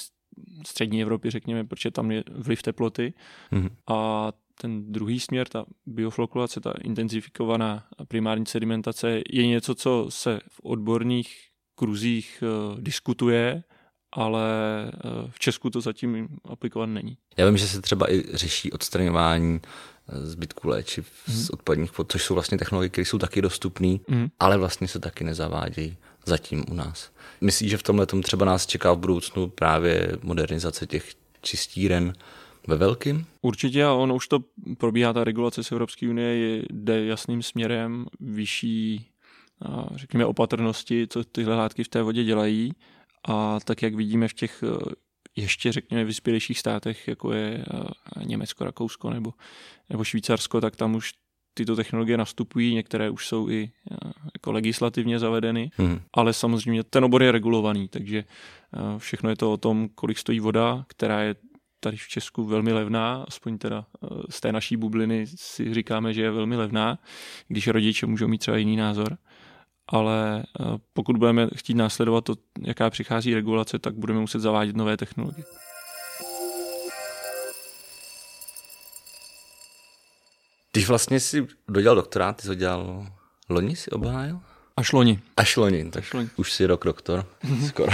střední 0.66 1.02
Evropy, 1.02 1.30
řekněme, 1.30 1.64
protože 1.64 1.90
tam 1.90 2.10
je 2.10 2.24
vliv 2.32 2.62
teploty. 2.62 3.14
Mhm. 3.50 3.68
A 3.88 4.32
ten 4.60 4.92
druhý 4.92 5.20
směr, 5.20 5.48
ta 5.48 5.64
bioflokulace, 5.86 6.60
ta 6.60 6.72
intenzifikovaná 6.82 7.84
primární 8.08 8.46
sedimentace, 8.46 9.20
je 9.30 9.46
něco, 9.46 9.74
co 9.74 10.06
se 10.08 10.40
v 10.48 10.60
odborných 10.62 11.36
kruzích 11.74 12.42
uh, 12.72 12.80
diskutuje, 12.80 13.62
ale 14.12 14.42
uh, 15.04 15.30
v 15.30 15.38
Česku 15.38 15.70
to 15.70 15.80
zatím 15.80 16.28
aplikované 16.44 16.92
není. 16.94 17.18
Já 17.36 17.46
vím, 17.46 17.56
že 17.56 17.68
se 17.68 17.80
třeba 17.82 18.12
i 18.12 18.22
řeší 18.36 18.72
odstraňování 18.72 19.60
eh, 20.08 20.26
zbytků 20.26 20.68
léčiv 20.68 21.12
Mhm. 21.28 21.36
z 21.36 21.50
odpadních 21.50 21.98
vod, 21.98 22.12
což 22.12 22.22
jsou 22.22 22.34
vlastně 22.34 22.58
technologie, 22.58 22.88
které 22.88 23.04
jsou 23.04 23.18
taky 23.18 23.42
dostupné, 23.42 23.96
Mhm. 24.08 24.28
ale 24.40 24.58
vlastně 24.58 24.88
se 24.88 24.98
taky 24.98 25.24
nezavádějí 25.24 25.96
zatím 26.28 26.64
u 26.70 26.74
nás. 26.74 27.10
Myslíš, 27.40 27.70
že 27.70 27.76
v 27.76 27.82
tomhle 27.82 28.06
třeba 28.06 28.44
nás 28.44 28.66
čeká 28.66 28.92
v 28.92 28.98
budoucnu 28.98 29.48
právě 29.48 30.18
modernizace 30.22 30.86
těch 30.86 31.14
čistíren 31.40 32.12
ve 32.66 32.76
velkým? 32.76 33.26
Určitě 33.42 33.84
a 33.84 33.92
ono 33.92 34.14
už 34.14 34.28
to 34.28 34.38
probíhá, 34.78 35.12
ta 35.12 35.24
regulace 35.24 35.64
z 35.64 35.72
Evropské 35.72 36.08
unie 36.08 36.62
jde 36.70 37.04
jasným 37.04 37.42
směrem 37.42 38.06
vyšší, 38.20 39.10
řekněme, 39.94 40.26
opatrnosti, 40.26 41.06
co 41.10 41.24
tyhle 41.24 41.56
látky 41.56 41.84
v 41.84 41.88
té 41.88 42.02
vodě 42.02 42.24
dělají 42.24 42.72
a 43.28 43.60
tak, 43.60 43.82
jak 43.82 43.94
vidíme 43.94 44.28
v 44.28 44.34
těch 44.34 44.64
eh, 44.66 44.92
ještě, 45.36 45.72
řekněme, 45.72 46.04
vyspělejších 46.04 46.58
státech, 46.58 47.08
jako 47.08 47.32
je 47.32 47.64
eh, 47.74 48.24
Německo, 48.24 48.64
Rakousko 48.64 49.10
nebo, 49.10 49.34
nebo 49.90 50.04
Švýcarsko, 50.04 50.60
tak 50.60 50.76
tam 50.76 50.94
už 50.94 51.12
tyto 51.54 51.76
technologie 51.76 52.16
nastupují, 52.16 52.74
některé 52.74 53.10
už 53.10 53.26
jsou 53.26 53.50
i 53.50 53.70
eh, 53.90 53.96
jako 54.38 54.52
legislativně 54.52 55.18
zavedeny, 55.18 55.70
hmm. 55.76 56.00
ale 56.12 56.32
samozřejmě 56.32 56.82
ten 56.84 57.04
obor 57.04 57.22
je 57.22 57.32
regulovaný, 57.32 57.88
takže 57.88 58.18
eh, 58.18 58.98
všechno 58.98 59.30
je 59.30 59.36
to 59.36 59.52
o 59.52 59.56
tom, 59.56 59.88
kolik 59.94 60.18
stojí 60.18 60.40
voda, 60.40 60.84
která 60.88 61.22
je 61.22 61.34
tady 61.80 61.96
v 61.96 62.08
Česku 62.08 62.44
velmi 62.44 62.72
levná, 62.72 63.24
aspoň 63.28 63.58
teda 63.58 63.86
eh, 64.02 64.06
z 64.30 64.40
té 64.40 64.52
naší 64.52 64.76
bubliny 64.76 65.26
si 65.34 65.74
říkáme, 65.74 66.14
že 66.14 66.22
je 66.22 66.30
velmi 66.30 66.56
levná, 66.56 66.98
když 67.48 67.68
rodiče 67.68 68.06
můžou 68.06 68.28
mít 68.28 68.38
třeba 68.38 68.56
jiný 68.56 68.76
názor. 68.76 69.18
Ale 69.88 70.42
eh, 70.42 70.64
pokud 70.92 71.16
budeme 71.16 71.48
chtít 71.56 71.74
následovat 71.74 72.24
to, 72.24 72.34
jaká 72.62 72.90
přichází 72.90 73.34
regulace, 73.34 73.78
tak 73.78 73.94
budeme 73.94 74.20
muset 74.20 74.38
zavádět 74.38 74.76
nové 74.76 74.96
technologie. 74.96 75.44
Když 80.72 80.88
vlastně 80.88 81.20
si 81.20 81.46
dodělal 81.68 81.96
doktorát, 81.96 82.36
ty 82.36 82.42
jsi 82.42 82.48
ho 82.48 82.54
dělal 82.54 83.06
loni 83.48 83.76
si 83.76 83.90
obhájil? 83.90 84.40
Až 84.76 84.92
loni. 84.92 85.18
Až 85.36 85.56
loni, 85.56 85.90
tak 85.90 86.02
Až 86.02 86.12
loni. 86.12 86.28
už 86.36 86.52
si 86.52 86.66
rok 86.66 86.84
doktor, 86.84 87.26
skoro. 87.68 87.92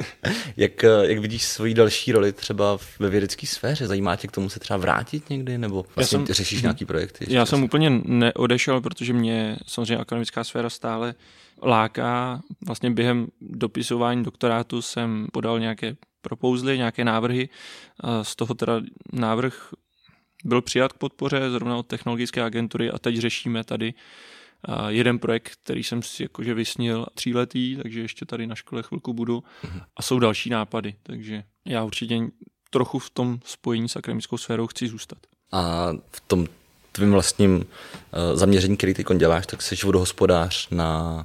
jak, 0.56 0.82
jak 1.02 1.18
vidíš 1.18 1.42
svoji 1.42 1.74
další 1.74 2.12
roli 2.12 2.32
třeba 2.32 2.78
ve 2.98 3.10
vědecké 3.10 3.46
sféře? 3.46 3.86
Zajímá 3.86 4.16
tě 4.16 4.28
k 4.28 4.32
tomu 4.32 4.48
se 4.48 4.60
třeba 4.60 4.76
vrátit 4.76 5.30
někdy, 5.30 5.58
nebo 5.58 5.86
vlastně 5.96 6.18
jsem- 6.18 6.26
řešíš 6.34 6.62
nějaký 6.62 6.84
projekty? 6.84 7.24
ještě 7.24 7.36
Já 7.36 7.46
jsem 7.46 7.62
úplně 7.62 7.90
neodešel, 7.90 8.80
protože 8.80 9.12
mě 9.12 9.56
samozřejmě 9.66 9.96
akademická 9.98 10.44
sféra 10.44 10.70
stále 10.70 11.14
láká. 11.62 12.40
Vlastně 12.66 12.90
během 12.90 13.26
dopisování 13.40 14.22
doktorátu 14.24 14.82
jsem 14.82 15.26
podal 15.32 15.60
nějaké 15.60 15.96
propouzly, 16.22 16.76
nějaké 16.78 17.04
návrhy. 17.04 17.48
Z 18.22 18.36
toho 18.36 18.54
teda 18.54 18.80
návrh 19.12 19.72
byl 20.44 20.62
přijat 20.62 20.92
k 20.92 20.98
podpoře 20.98 21.50
zrovna 21.50 21.76
od 21.76 21.86
technologické 21.86 22.42
agentury 22.42 22.90
a 22.90 22.98
teď 22.98 23.16
řešíme 23.18 23.64
tady 23.64 23.94
jeden 24.88 25.18
projekt, 25.18 25.52
který 25.64 25.84
jsem 25.84 26.02
si 26.02 26.22
jakože 26.22 26.54
vysnil 26.54 27.06
tříletý, 27.14 27.76
takže 27.82 28.00
ještě 28.00 28.26
tady 28.26 28.46
na 28.46 28.54
škole 28.54 28.82
chvilku 28.82 29.12
budu 29.12 29.44
a 29.96 30.02
jsou 30.02 30.18
další 30.18 30.50
nápady, 30.50 30.94
takže 31.02 31.42
já 31.64 31.84
určitě 31.84 32.20
trochu 32.70 32.98
v 32.98 33.10
tom 33.10 33.38
spojení 33.44 33.88
s 33.88 33.96
akademickou 33.96 34.36
sférou 34.36 34.66
chci 34.66 34.88
zůstat. 34.88 35.18
A 35.52 35.92
v 36.10 36.20
tom 36.20 36.46
tvým 36.92 37.12
vlastním 37.12 37.56
uh, 37.56 37.64
zaměření, 38.34 38.76
který 38.76 38.94
ty 38.94 39.04
děláš, 39.16 39.46
tak 39.46 39.62
jsi 39.62 39.76
vodohospodář 39.84 40.68
na 40.70 41.24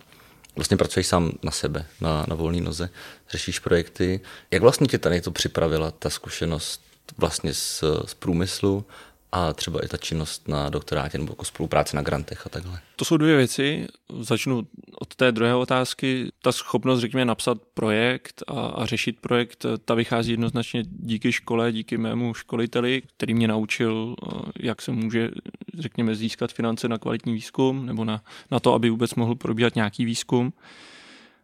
vlastně 0.55 0.77
pracuješ 0.77 1.07
sám 1.07 1.31
na 1.43 1.51
sebe, 1.51 1.86
na, 2.01 2.25
na 2.27 2.36
volné 2.36 2.62
noze, 2.62 2.89
řešíš 3.29 3.60
projekty. 3.60 4.19
Jak 4.51 4.62
vlastně 4.62 4.88
tě 4.88 4.98
tady 4.98 5.21
to 5.21 5.31
připravila, 5.31 5.91
ta 5.91 6.10
zkušenost 6.10 6.81
vlastně 7.17 7.53
z, 7.53 7.83
z 8.05 8.13
průmyslu 8.13 8.86
a 9.31 9.53
třeba 9.53 9.85
i 9.85 9.88
ta 9.88 9.97
činnost 9.97 10.47
na 10.47 10.69
doktorátě 10.69 11.17
nebo 11.17 11.31
jako 11.31 11.45
spolupráce 11.45 11.95
na 11.95 12.01
grantech 12.01 12.45
a 12.45 12.50
takhle? 12.50 12.79
To 12.95 13.05
jsou 13.05 13.17
dvě 13.17 13.38
věci. 13.38 13.88
Začnu 14.19 14.67
od 15.00 15.15
té 15.15 15.31
druhé 15.31 15.55
otázky. 15.55 16.31
Ta 16.41 16.51
schopnost, 16.51 17.00
řekněme, 17.00 17.25
napsat 17.25 17.57
projekt 17.73 18.43
a, 18.47 18.61
a 18.61 18.85
řešit 18.85 19.19
projekt, 19.21 19.65
ta 19.85 19.93
vychází 19.93 20.31
jednoznačně 20.31 20.83
díky 20.88 21.31
škole, 21.31 21.71
díky 21.71 21.97
mému 21.97 22.33
školiteli, 22.33 23.01
který 23.17 23.33
mě 23.33 23.47
naučil, 23.47 24.15
eh, 24.21 24.35
jak 24.59 24.81
se 24.81 24.91
může, 24.91 25.29
řekněme, 25.77 26.15
získat 26.15 26.51
finance 26.51 26.88
na 26.88 26.97
kvalitní 26.97 27.33
výzkum 27.33 27.85
nebo 27.85 28.05
na, 28.05 28.21
na 28.51 28.59
to, 28.59 28.73
aby 28.73 28.89
vůbec 28.89 29.15
mohl 29.15 29.35
probíhat 29.35 29.75
nějaký 29.75 30.05
výzkum. 30.05 30.53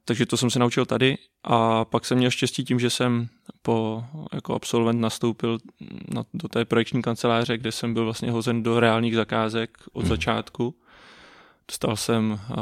Takže 0.08 0.26
to 0.26 0.38
jsem 0.38 0.50
se 0.50 0.60
naučil 0.60 0.86
tady 0.86 1.18
a 1.44 1.86
pak 1.86 2.06
jsem 2.06 2.18
měl 2.18 2.32
štěstí 2.32 2.64
tím, 2.66 2.80
že 2.80 2.90
jsem 2.90 3.28
po, 3.62 4.04
jako 4.34 4.56
absolvent 4.56 5.00
nastoupil 5.02 5.58
na, 6.14 6.24
do 6.34 6.48
té 6.48 6.66
projekční 6.66 7.02
kanceláře, 7.02 7.58
kde 7.58 7.72
jsem 7.72 7.94
byl 7.94 8.04
vlastně 8.06 8.32
hozen 8.32 8.64
do 8.64 8.80
reálných 8.80 9.16
zakázek 9.16 9.78
od 9.94 10.00
Mhm. 10.02 10.10
začátku. 10.10 10.76
Dostal 11.68 11.96
jsem 11.96 12.32
uh, 12.32 12.58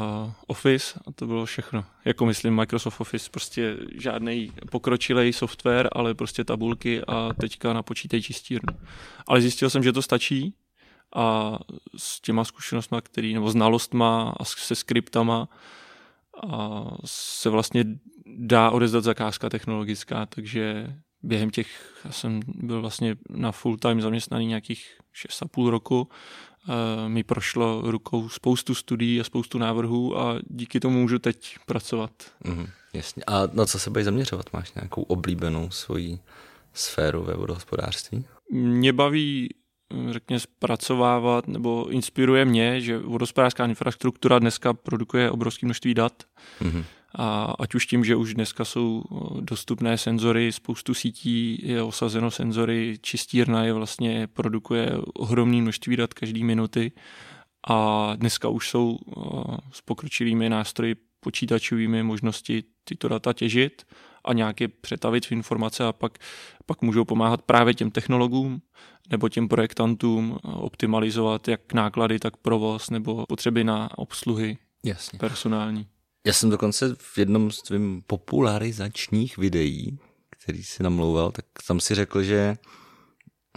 Office 0.46 1.00
a 1.06 1.12
to 1.12 1.26
bylo 1.26 1.46
všechno. 1.46 1.84
Jako 2.04 2.26
myslím 2.26 2.54
Microsoft 2.54 3.00
Office, 3.00 3.30
prostě 3.30 3.76
žádný 3.94 4.52
pokročilej 4.70 5.32
software, 5.32 5.88
ale 5.92 6.14
prostě 6.14 6.44
tabulky 6.44 7.02
a 7.04 7.32
teďka 7.40 7.72
na 7.72 7.82
počítač 7.82 8.22
čistírnu. 8.24 8.76
Ale 9.26 9.40
zjistil 9.40 9.70
jsem, 9.70 9.82
že 9.82 9.92
to 9.92 10.02
stačí 10.02 10.54
a 11.14 11.58
s 11.96 12.20
těma 12.20 12.44
zkušenostma, 12.44 13.00
který, 13.00 13.34
nebo 13.34 13.50
znalostma 13.50 14.34
a 14.40 14.44
se 14.44 14.74
skriptama 14.74 15.48
se 17.04 17.50
vlastně 17.50 17.84
dá 18.26 18.70
odezdat 18.70 19.04
zakázka 19.04 19.48
technologická, 19.48 20.26
takže 20.26 20.94
během 21.22 21.50
těch, 21.50 22.00
já 22.04 22.12
jsem 22.12 22.40
byl 22.46 22.80
vlastně 22.80 23.16
na 23.30 23.52
full 23.52 23.76
time 23.76 24.00
zaměstnaný 24.00 24.46
nějakých 24.46 24.98
6,5 25.28 25.68
roku, 25.68 26.08
mi 27.08 27.24
prošlo 27.24 27.82
rukou 27.90 28.28
spoustu 28.28 28.74
studií 28.74 29.20
a 29.20 29.24
spoustu 29.24 29.58
návrhů 29.58 30.18
a 30.18 30.38
díky 30.50 30.80
tomu 30.80 31.00
můžu 31.00 31.18
teď 31.18 31.56
pracovat. 31.66 32.10
Mhm, 32.44 32.66
jasně. 32.92 33.22
A 33.26 33.42
na 33.52 33.66
co 33.66 33.78
se 33.78 33.90
budeš 33.90 34.04
zaměřovat? 34.04 34.52
Máš 34.52 34.74
nějakou 34.74 35.02
oblíbenou 35.02 35.70
svoji 35.70 36.18
sféru 36.72 37.24
ve 37.24 37.34
vodohospodářství? 37.34 38.24
Mě 38.52 38.92
baví 38.92 39.48
řekněme, 40.10 40.40
zpracovávat, 40.40 41.48
nebo 41.48 41.88
inspiruje 41.88 42.44
mě, 42.44 42.80
že 42.80 42.98
vodospodářská 42.98 43.66
infrastruktura 43.66 44.38
dneska 44.38 44.72
produkuje 44.72 45.30
obrovské 45.30 45.66
množství 45.66 45.94
dat, 45.94 46.22
Mhm. 46.60 46.84
A 47.18 47.54
ať 47.58 47.74
už 47.74 47.86
tím, 47.86 48.04
že 48.04 48.16
už 48.16 48.34
dneska 48.34 48.64
jsou 48.64 49.04
dostupné 49.40 49.98
senzory, 49.98 50.52
spoustu 50.52 50.94
sítí 50.94 51.60
je 51.68 51.82
osazeno 51.82 52.30
senzory, 52.30 52.98
čistírna 53.00 53.64
je 53.64 53.72
vlastně 53.72 54.26
produkuje 54.26 54.92
ohromné 55.14 55.62
množství 55.62 55.96
dat 55.96 56.14
každý 56.14 56.44
minuty. 56.44 56.92
A 57.68 58.12
dneska 58.16 58.48
už 58.48 58.70
jsou 58.70 58.98
s 59.72 59.80
pokročilými 59.80 60.48
nástroji 60.48 60.96
počítačovými 61.20 62.02
možnosti 62.02 62.64
tyto 62.84 63.08
data 63.08 63.32
těžit 63.32 63.84
a 64.26 64.32
nějaké 64.32 64.68
přetavit 64.68 65.26
v 65.26 65.32
informace 65.32 65.84
a 65.84 65.92
pak, 65.92 66.18
pak 66.66 66.82
můžou 66.82 67.04
pomáhat 67.04 67.42
právě 67.42 67.74
těm 67.74 67.90
technologům 67.90 68.62
nebo 69.10 69.28
těm 69.28 69.48
projektantům 69.48 70.38
optimalizovat 70.42 71.48
jak 71.48 71.72
náklady, 71.72 72.18
tak 72.18 72.36
provoz 72.36 72.90
nebo 72.90 73.26
potřeby 73.28 73.64
na 73.64 73.98
obsluhy 73.98 74.58
Jasně. 74.84 75.18
personální. 75.18 75.86
Já 76.26 76.32
jsem 76.32 76.50
dokonce 76.50 76.94
v 76.98 77.18
jednom 77.18 77.50
z 77.50 77.62
tvým 77.62 78.02
popularizačních 78.06 79.38
videí, 79.38 79.98
který 80.30 80.62
si 80.62 80.82
namlouval, 80.82 81.32
tak 81.32 81.44
tam 81.68 81.80
si 81.80 81.94
řekl, 81.94 82.22
že, 82.22 82.56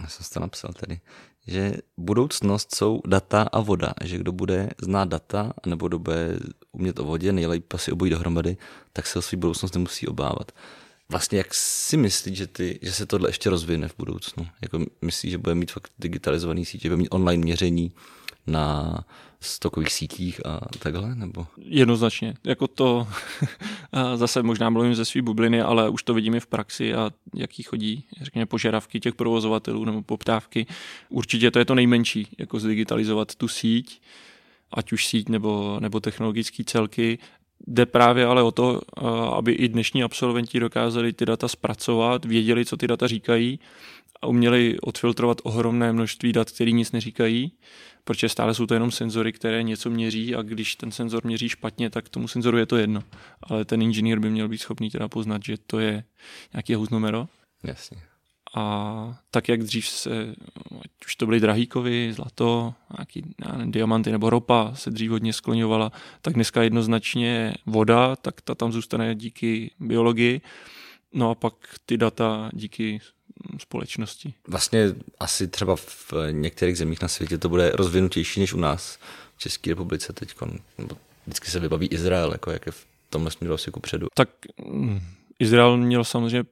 já 0.01 0.07
jsem 0.07 0.25
to 0.33 0.39
napsal 0.39 0.73
tady, 0.73 0.99
že 1.47 1.73
budoucnost 1.97 2.75
jsou 2.75 3.01
data 3.07 3.41
a 3.41 3.59
voda, 3.59 3.93
že 4.03 4.17
kdo 4.17 4.31
bude 4.31 4.69
znát 4.81 5.09
data, 5.09 5.53
nebo 5.65 5.87
kdo 5.87 5.99
bude 5.99 6.39
umět 6.71 6.99
o 6.99 7.03
vodě, 7.03 7.31
nejlépe 7.31 7.75
asi 7.75 7.91
obojí 7.91 8.11
dohromady, 8.11 8.57
tak 8.93 9.07
se 9.07 9.19
o 9.19 9.21
svou 9.21 9.39
budoucnost 9.39 9.73
nemusí 9.73 10.07
obávat. 10.07 10.51
Vlastně 11.09 11.37
jak 11.37 11.53
si 11.53 11.97
myslíš, 11.97 12.37
že, 12.37 12.47
ty, 12.47 12.79
že 12.81 12.91
se 12.91 13.05
tohle 13.05 13.29
ještě 13.29 13.49
rozvine 13.49 13.87
v 13.87 13.97
budoucnu? 13.97 14.47
Jako 14.61 14.85
myslíš, 15.01 15.31
že 15.31 15.37
bude 15.37 15.55
mít 15.55 15.71
fakt 15.71 15.91
digitalizovaný 15.99 16.65
sítě, 16.65 16.89
bude 16.89 16.97
mít 16.97 17.09
online 17.09 17.43
měření 17.43 17.91
na 18.47 18.95
stokových 19.39 19.93
sítích 19.93 20.45
a 20.45 20.59
takhle? 20.79 21.15
Nebo? 21.15 21.47
Jednoznačně. 21.57 22.33
Jako 22.43 22.67
to 22.67 23.07
zase 24.15 24.43
možná 24.43 24.69
mluvím 24.69 24.95
ze 24.95 25.05
své 25.05 25.21
bubliny, 25.21 25.61
ale 25.61 25.89
už 25.89 26.03
to 26.03 26.13
vidíme 26.13 26.39
v 26.39 26.47
praxi 26.47 26.93
a 26.93 27.11
jaký 27.35 27.63
chodí, 27.63 28.05
řekněme, 28.21 28.45
požadavky 28.45 28.99
těch 28.99 29.15
provozovatelů 29.15 29.85
nebo 29.85 30.01
poptávky. 30.01 30.65
Určitě 31.09 31.51
to 31.51 31.59
je 31.59 31.65
to 31.65 31.75
nejmenší, 31.75 32.27
jako 32.37 32.59
zdigitalizovat 32.59 33.35
tu 33.35 33.47
síť, 33.47 34.01
ať 34.71 34.91
už 34.91 35.07
síť 35.07 35.29
nebo, 35.29 35.77
nebo 35.79 35.99
technologické 35.99 36.63
celky. 36.63 37.19
Jde 37.67 37.85
právě 37.85 38.25
ale 38.25 38.43
o 38.43 38.51
to, 38.51 38.81
aby 39.35 39.51
i 39.51 39.67
dnešní 39.67 40.03
absolventi 40.03 40.59
dokázali 40.59 41.13
ty 41.13 41.25
data 41.25 41.47
zpracovat, 41.47 42.25
věděli, 42.25 42.65
co 42.65 42.77
ty 42.77 42.87
data 42.87 43.07
říkají 43.07 43.59
a 44.21 44.27
uměli 44.27 44.79
odfiltrovat 44.79 45.37
ohromné 45.43 45.93
množství 45.93 46.33
dat, 46.33 46.51
které 46.51 46.71
nic 46.71 46.91
neříkají, 46.91 47.51
protože 48.03 48.29
stále 48.29 48.53
jsou 48.53 48.65
to 48.65 48.73
jenom 48.73 48.91
senzory, 48.91 49.31
které 49.33 49.63
něco 49.63 49.89
měří 49.89 50.35
a 50.35 50.41
když 50.41 50.75
ten 50.75 50.91
senzor 50.91 51.25
měří 51.25 51.49
špatně, 51.49 51.89
tak 51.89 52.09
tomu 52.09 52.27
senzoru 52.27 52.57
je 52.57 52.65
to 52.65 52.77
jedno. 52.77 53.03
Ale 53.41 53.65
ten 53.65 53.81
inženýr 53.81 54.19
by 54.19 54.29
měl 54.29 54.47
být 54.47 54.57
schopný 54.57 54.89
teda 54.89 55.07
poznat, 55.07 55.41
že 55.45 55.57
to 55.67 55.79
je 55.79 56.03
nějaký 56.53 56.73
houznumero. 56.73 57.27
Jasně. 57.63 57.97
A 58.55 59.17
tak, 59.31 59.49
jak 59.49 59.63
dřív 59.63 59.87
se, 59.87 60.35
ať 60.81 61.05
už 61.05 61.15
to 61.15 61.25
byly 61.25 61.39
drahýkovy, 61.39 62.13
zlato, 62.13 62.73
nějaký 62.97 63.23
nevím, 63.47 63.71
diamanty 63.71 64.11
nebo 64.11 64.29
ropa 64.29 64.71
se 64.75 64.89
dřív 64.89 65.11
hodně 65.11 65.33
skloňovala, 65.33 65.91
tak 66.21 66.33
dneska 66.33 66.63
jednoznačně 66.63 67.53
voda, 67.65 68.15
tak 68.15 68.41
ta 68.41 68.55
tam 68.55 68.71
zůstane 68.71 69.15
díky 69.15 69.71
biologii. 69.79 70.41
No 71.13 71.29
a 71.29 71.35
pak 71.35 71.53
ty 71.85 71.97
data 71.97 72.49
díky 72.53 72.99
společnosti. 73.57 74.33
Vlastně 74.47 74.95
asi 75.19 75.47
třeba 75.47 75.75
v 75.75 76.13
některých 76.31 76.77
zemích 76.77 77.01
na 77.01 77.07
světě 77.07 77.37
to 77.37 77.49
bude 77.49 77.71
rozvinutější 77.73 78.39
než 78.39 78.53
u 78.53 78.59
nás 78.59 78.99
v 79.35 79.39
České 79.39 79.69
republice 79.69 80.13
teď. 80.13 80.35
Vždycky 81.25 81.51
se 81.51 81.59
vybaví 81.59 81.87
Izrael, 81.87 82.31
jako 82.31 82.51
jak 82.51 82.65
je 82.65 82.71
v 82.71 82.85
tomhle 83.09 83.31
směru 83.31 83.53
asi 83.53 83.71
kupředu. 83.71 84.07
Tak 84.13 84.29
mm, 84.65 85.01
Izrael 85.39 85.77
měl 85.77 86.03
samozřejmě 86.03 86.43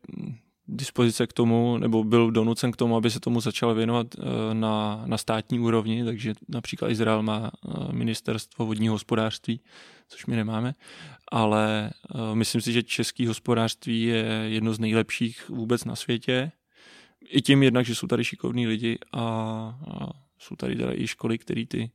dispozice 0.67 1.27
k 1.27 1.33
tomu, 1.33 1.77
nebo 1.77 2.03
byl 2.03 2.31
donucen 2.31 2.71
k 2.71 2.75
tomu, 2.77 2.95
aby 2.95 3.11
se 3.11 3.19
tomu 3.19 3.41
začal 3.41 3.75
věnovat 3.75 4.07
na, 4.53 5.03
na 5.05 5.17
státní 5.17 5.59
úrovni, 5.59 6.05
takže 6.05 6.33
například 6.49 6.89
Izrael 6.89 7.23
má 7.23 7.51
ministerstvo 7.91 8.65
vodního 8.65 8.93
hospodářství, 8.93 9.61
což 10.07 10.25
my 10.25 10.35
nemáme, 10.35 10.73
ale 11.31 11.91
myslím 12.33 12.61
si, 12.61 12.73
že 12.73 12.83
český 12.83 13.27
hospodářství 13.27 14.01
je 14.01 14.25
jedno 14.45 14.73
z 14.73 14.79
nejlepších 14.79 15.49
vůbec 15.49 15.85
na 15.85 15.95
světě. 15.95 16.51
I 17.29 17.41
tím 17.41 17.63
jednak, 17.63 17.85
že 17.85 17.95
jsou 17.95 18.07
tady 18.07 18.23
šikovní 18.23 18.67
lidi 18.67 18.97
a, 19.11 19.21
a 19.21 20.09
jsou 20.39 20.55
tady 20.55 20.75
teda 20.75 20.93
i 20.93 21.07
školy, 21.07 21.37
které 21.37 21.65
ty 21.65 21.91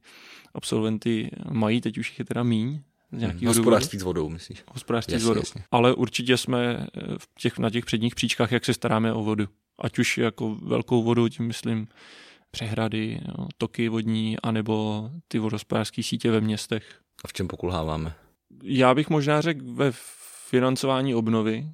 absolventy 0.55 1.31
mají, 1.51 1.81
teď 1.81 1.99
už 1.99 2.11
jich 2.11 2.19
je 2.19 2.25
teda 2.25 2.43
míň, 2.43 2.83
Hmm, 3.13 3.47
hospodářství 3.47 3.99
s 3.99 4.03
vodou, 4.03 4.29
myslíš? 4.29 4.65
Hospodářství 4.69 5.13
jasně, 5.13 5.25
s 5.25 5.29
vodou. 5.29 5.41
Jasně. 5.41 5.65
Ale 5.71 5.95
určitě 5.95 6.37
jsme 6.37 6.87
v 7.19 7.29
těch, 7.39 7.59
na 7.59 7.71
těch 7.71 7.85
předních 7.85 8.15
příčkách, 8.15 8.53
jak 8.53 8.65
se 8.65 8.75
staráme 8.75 9.13
o 9.13 9.23
vodu. 9.23 9.49
Ať 9.79 9.99
už 9.99 10.19
jako 10.19 10.55
velkou 10.55 11.03
vodu, 11.03 11.29
tím 11.29 11.47
myslím 11.47 11.89
přehrady, 12.51 13.21
jo, 13.29 13.47
toky 13.59 13.89
vodní, 13.89 14.37
anebo 14.43 15.11
ty 15.29 15.39
vodospodářské 15.39 16.03
sítě 16.03 16.31
ve 16.31 16.41
městech. 16.41 17.01
A 17.25 17.29
v 17.29 17.33
čem 17.33 17.49
pokulháváme? 17.49 18.15
Já 18.63 18.95
bych 18.95 19.11
možná 19.11 19.41
řekl 19.41 19.61
ve 19.65 19.93
financování 20.49 21.15
obnovy, 21.15 21.69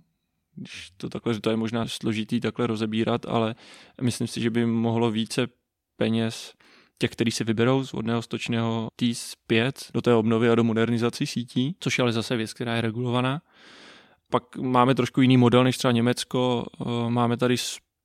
když 0.54 0.90
to 0.96 1.08
takhle, 1.08 1.34
že 1.34 1.40
to 1.40 1.50
je 1.50 1.56
možná 1.56 1.86
složitý 1.86 2.40
takhle 2.40 2.66
rozebírat, 2.66 3.26
ale 3.26 3.54
myslím 4.00 4.26
si, 4.26 4.40
že 4.40 4.50
by 4.50 4.66
mohlo 4.66 5.10
více 5.10 5.46
peněz 5.96 6.54
těch, 6.98 7.10
kteří 7.10 7.30
se 7.30 7.44
vyberou 7.44 7.84
z 7.84 7.92
vodného 7.92 8.22
stočného 8.22 8.88
TIS 8.96 9.34
5 9.46 9.90
do 9.94 10.02
té 10.02 10.14
obnovy 10.14 10.50
a 10.50 10.54
do 10.54 10.64
modernizací 10.64 11.26
sítí, 11.26 11.76
což 11.80 11.98
je 11.98 12.02
ale 12.02 12.12
zase 12.12 12.36
věc, 12.36 12.52
která 12.52 12.76
je 12.76 12.80
regulovaná. 12.80 13.42
Pak 14.30 14.56
máme 14.56 14.94
trošku 14.94 15.20
jiný 15.20 15.36
model 15.36 15.64
než 15.64 15.78
třeba 15.78 15.92
Německo. 15.92 16.66
Eh, 16.80 17.10
máme 17.10 17.36
tady 17.36 17.56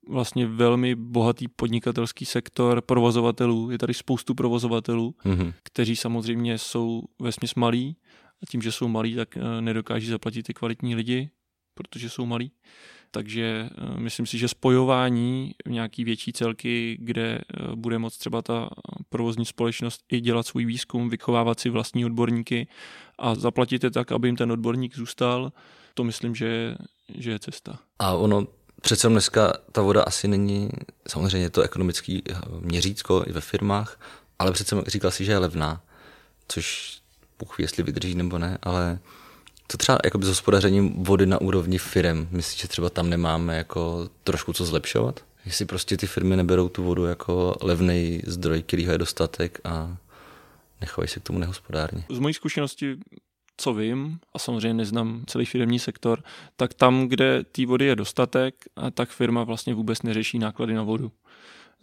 vlastně 0.08 0.46
velmi 0.46 0.94
bohatý 0.94 1.48
podnikatelský 1.48 2.24
sektor 2.24 2.80
provozovatelů. 2.80 3.70
Je 3.70 3.78
tady 3.78 3.94
spoustu 3.94 4.34
provozovatelů, 4.34 5.14
mm-hmm. 5.24 5.52
kteří 5.62 5.96
samozřejmě 5.96 6.58
jsou 6.58 7.02
ve 7.20 7.30
malí 7.56 7.96
a 8.42 8.46
tím, 8.50 8.62
že 8.62 8.72
jsou 8.72 8.88
malí, 8.88 9.14
tak 9.14 9.36
eh, 9.36 9.60
nedokáží 9.60 10.06
zaplatit 10.06 10.42
ty 10.42 10.54
kvalitní 10.54 10.94
lidi, 10.94 11.30
protože 11.74 12.10
jsou 12.10 12.26
malí. 12.26 12.52
Takže 13.14 13.68
eh, 13.70 14.00
myslím 14.00 14.26
si, 14.26 14.38
že 14.38 14.48
spojování 14.48 15.54
v 15.66 15.70
nějaký 15.70 16.04
větší 16.04 16.32
celky, 16.32 16.98
kde 17.00 17.38
eh, 17.38 17.76
bude 17.76 17.98
moct 17.98 18.18
třeba 18.18 18.42
ta 18.42 18.68
provozní 19.08 19.44
společnost 19.44 20.00
i 20.12 20.20
dělat 20.20 20.46
svůj 20.46 20.64
výzkum, 20.64 21.08
vychovávat 21.08 21.60
si 21.60 21.70
vlastní 21.70 22.04
odborníky 22.04 22.68
a 23.18 23.34
zaplatit 23.34 23.84
je 23.84 23.90
tak, 23.90 24.12
aby 24.12 24.28
jim 24.28 24.36
ten 24.36 24.52
odborník 24.52 24.96
zůstal, 24.96 25.52
to 25.94 26.04
myslím, 26.04 26.34
že, 26.34 26.76
že 27.18 27.30
je 27.30 27.38
cesta. 27.38 27.78
A 27.98 28.14
ono 28.14 28.46
přece 28.80 29.08
dneska 29.08 29.52
ta 29.72 29.82
voda 29.82 30.02
asi 30.02 30.28
není, 30.28 30.70
samozřejmě 31.08 31.50
to 31.50 31.62
ekonomický 31.62 32.22
měřítko 32.60 33.24
i 33.26 33.32
ve 33.32 33.40
firmách, 33.40 34.00
ale 34.38 34.52
přece 34.52 34.76
říkal 34.86 35.10
si, 35.10 35.24
že 35.24 35.32
je 35.32 35.38
levná, 35.38 35.82
což 36.48 36.98
Bůh 37.38 37.60
jestli 37.60 37.82
vydrží 37.82 38.14
nebo 38.14 38.38
ne, 38.38 38.58
ale 38.62 38.98
to 39.66 39.76
třeba 39.76 39.98
jakoby 40.04 40.26
s 40.26 40.28
hospodařením 40.28 41.04
vody 41.04 41.26
na 41.26 41.40
úrovni 41.40 41.78
firm, 41.78 42.28
myslíš, 42.30 42.60
že 42.60 42.68
třeba 42.68 42.90
tam 42.90 43.10
nemáme 43.10 43.56
jako 43.56 44.08
trošku 44.24 44.52
co 44.52 44.64
zlepšovat? 44.64 45.24
Jestli 45.46 45.64
prostě 45.64 45.96
ty 45.96 46.06
firmy 46.06 46.36
neberou 46.36 46.68
tu 46.68 46.82
vodu 46.82 47.04
jako 47.04 47.56
levný 47.60 48.22
zdroj, 48.26 48.62
kterýho 48.62 48.92
je 48.92 48.98
dostatek 48.98 49.60
a 49.64 49.96
nechovají 50.80 51.08
se 51.08 51.20
k 51.20 51.22
tomu 51.22 51.38
nehospodárně. 51.38 52.04
Z 52.10 52.18
mojí 52.18 52.34
zkušenosti 52.34 52.96
co 53.56 53.74
vím, 53.74 54.18
a 54.34 54.38
samozřejmě 54.38 54.74
neznám 54.74 55.24
celý 55.26 55.44
firmní 55.44 55.78
sektor, 55.78 56.22
tak 56.56 56.74
tam, 56.74 57.08
kde 57.08 57.44
té 57.44 57.66
vody 57.66 57.84
je 57.84 57.96
dostatek, 57.96 58.54
tak 58.94 59.08
firma 59.08 59.44
vlastně 59.44 59.74
vůbec 59.74 60.02
neřeší 60.02 60.38
náklady 60.38 60.74
na 60.74 60.82
vodu 60.82 61.12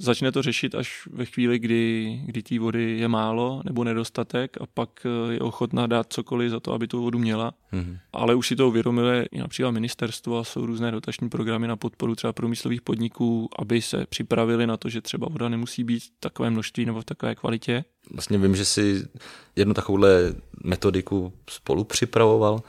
začne 0.01 0.31
to 0.31 0.41
řešit 0.41 0.75
až 0.75 1.07
ve 1.11 1.25
chvíli, 1.25 1.59
kdy, 1.59 2.19
kdy 2.25 2.43
té 2.43 2.59
vody 2.59 2.97
je 2.99 3.07
málo 3.07 3.61
nebo 3.65 3.83
nedostatek 3.83 4.57
a 4.61 4.65
pak 4.73 4.89
eh, 5.05 5.33
je 5.33 5.39
ochotná 5.39 5.87
dát 5.87 6.13
cokoliv 6.13 6.51
za 6.51 6.59
to, 6.59 6.73
aby 6.73 6.87
tu 6.87 7.01
vodu 7.01 7.19
měla. 7.19 7.53
Mm-hmm. 7.73 7.97
Ale 8.13 8.35
už 8.35 8.47
si 8.47 8.55
to 8.55 8.67
uvědomili 8.67 9.25
i 9.31 9.39
například 9.39 9.71
ministerstvo 9.71 10.37
a 10.37 10.43
jsou 10.43 10.65
různé 10.65 10.91
dotační 10.91 11.29
programy 11.29 11.67
na 11.67 11.75
podporu 11.75 12.15
třeba 12.15 12.33
průmyslových 12.33 12.81
podniků, 12.81 13.49
aby 13.59 13.81
se 13.81 14.05
připravili 14.05 14.67
na 14.67 14.77
to, 14.77 14.89
že 14.89 15.01
třeba 15.01 15.27
voda 15.29 15.49
nemusí 15.49 15.83
být 15.83 16.03
v 16.03 16.11
takové 16.19 16.49
množství 16.49 16.85
nebo 16.85 17.01
v 17.01 17.05
takové 17.05 17.35
kvalitě. 17.35 17.83
Vlastně 18.13 18.37
vím, 18.37 18.55
že 18.55 18.65
si 18.65 19.07
jednu 19.55 19.73
takovouhle 19.73 20.35
metodiku 20.63 21.33
spolu 21.49 21.83
připravoval 21.83 22.61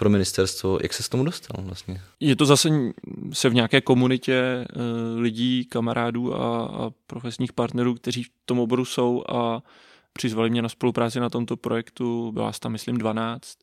pro 0.00 0.10
ministerstvo. 0.10 0.78
Jak 0.82 0.92
se 0.92 1.02
s 1.02 1.08
tomu 1.08 1.24
dostal 1.24 1.64
vlastně? 1.64 2.00
Je 2.20 2.36
to 2.36 2.46
zase 2.46 2.68
se 3.32 3.48
v 3.48 3.54
nějaké 3.54 3.80
komunitě 3.80 4.34
eh, 4.34 4.66
lidí, 5.20 5.64
kamarádů 5.64 6.34
a, 6.34 6.66
a 6.66 6.90
profesních 7.06 7.52
partnerů, 7.52 7.94
kteří 7.94 8.22
v 8.22 8.30
tom 8.44 8.58
oboru 8.58 8.84
jsou 8.84 9.24
a 9.28 9.62
přizvali 10.12 10.50
mě 10.50 10.62
na 10.62 10.68
spolupráci 10.68 11.20
na 11.20 11.30
tomto 11.30 11.56
projektu. 11.56 12.32
Byla 12.32 12.52
tam, 12.60 12.72
myslím, 12.72 12.98
12. 12.98 13.58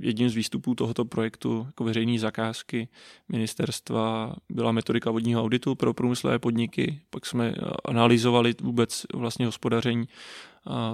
Jedním 0.00 0.30
z 0.30 0.34
výstupů 0.34 0.74
tohoto 0.74 1.04
projektu 1.04 1.62
jako 1.66 1.84
veřejné 1.84 2.18
zakázky 2.18 2.88
ministerstva 3.28 4.34
byla 4.48 4.72
metodika 4.72 5.10
vodního 5.10 5.42
auditu 5.42 5.74
pro 5.74 5.94
průmyslové 5.94 6.38
podniky. 6.38 7.00
Pak 7.10 7.26
jsme 7.26 7.54
analyzovali 7.84 8.54
vůbec 8.62 9.06
vlastně 9.14 9.46
hospodaření 9.46 10.08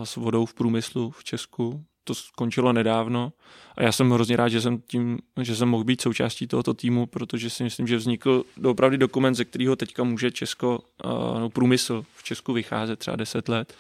s 0.05 0.17
vodou 0.17 0.47
v 0.47 0.55
průmyslu 0.55 1.11
v 1.11 1.25
Česku 1.25 1.85
to 2.07 2.15
skončilo 2.15 2.73
nedávno 2.73 3.33
a 3.77 3.83
já 3.83 3.93
jsem 3.93 4.11
hrozně 4.11 4.37
rád, 4.37 4.49
že 4.49 4.61
jsem 4.61 4.79
tím, 4.79 5.19
že 5.43 5.57
jsem 5.57 5.69
mohl 5.69 5.85
být 5.85 6.01
součástí 6.01 6.47
tohoto 6.47 6.75
týmu, 6.75 7.07
protože 7.07 7.51
si 7.51 7.65
myslím, 7.65 7.87
že 7.87 7.97
vznikl 7.97 8.45
opravdu 8.65 8.97
dokument, 8.97 9.35
ze 9.35 9.45
kterého 9.45 9.77
teďka 9.77 10.05
může 10.05 10.31
Česko, 10.31 10.79
no, 11.39 11.51
průmysl 11.51 12.05
v 12.17 12.23
Česku 12.23 12.53
vycházet 12.53 12.99
třeba 12.99 13.17
10 13.17 13.49
let 13.49 13.75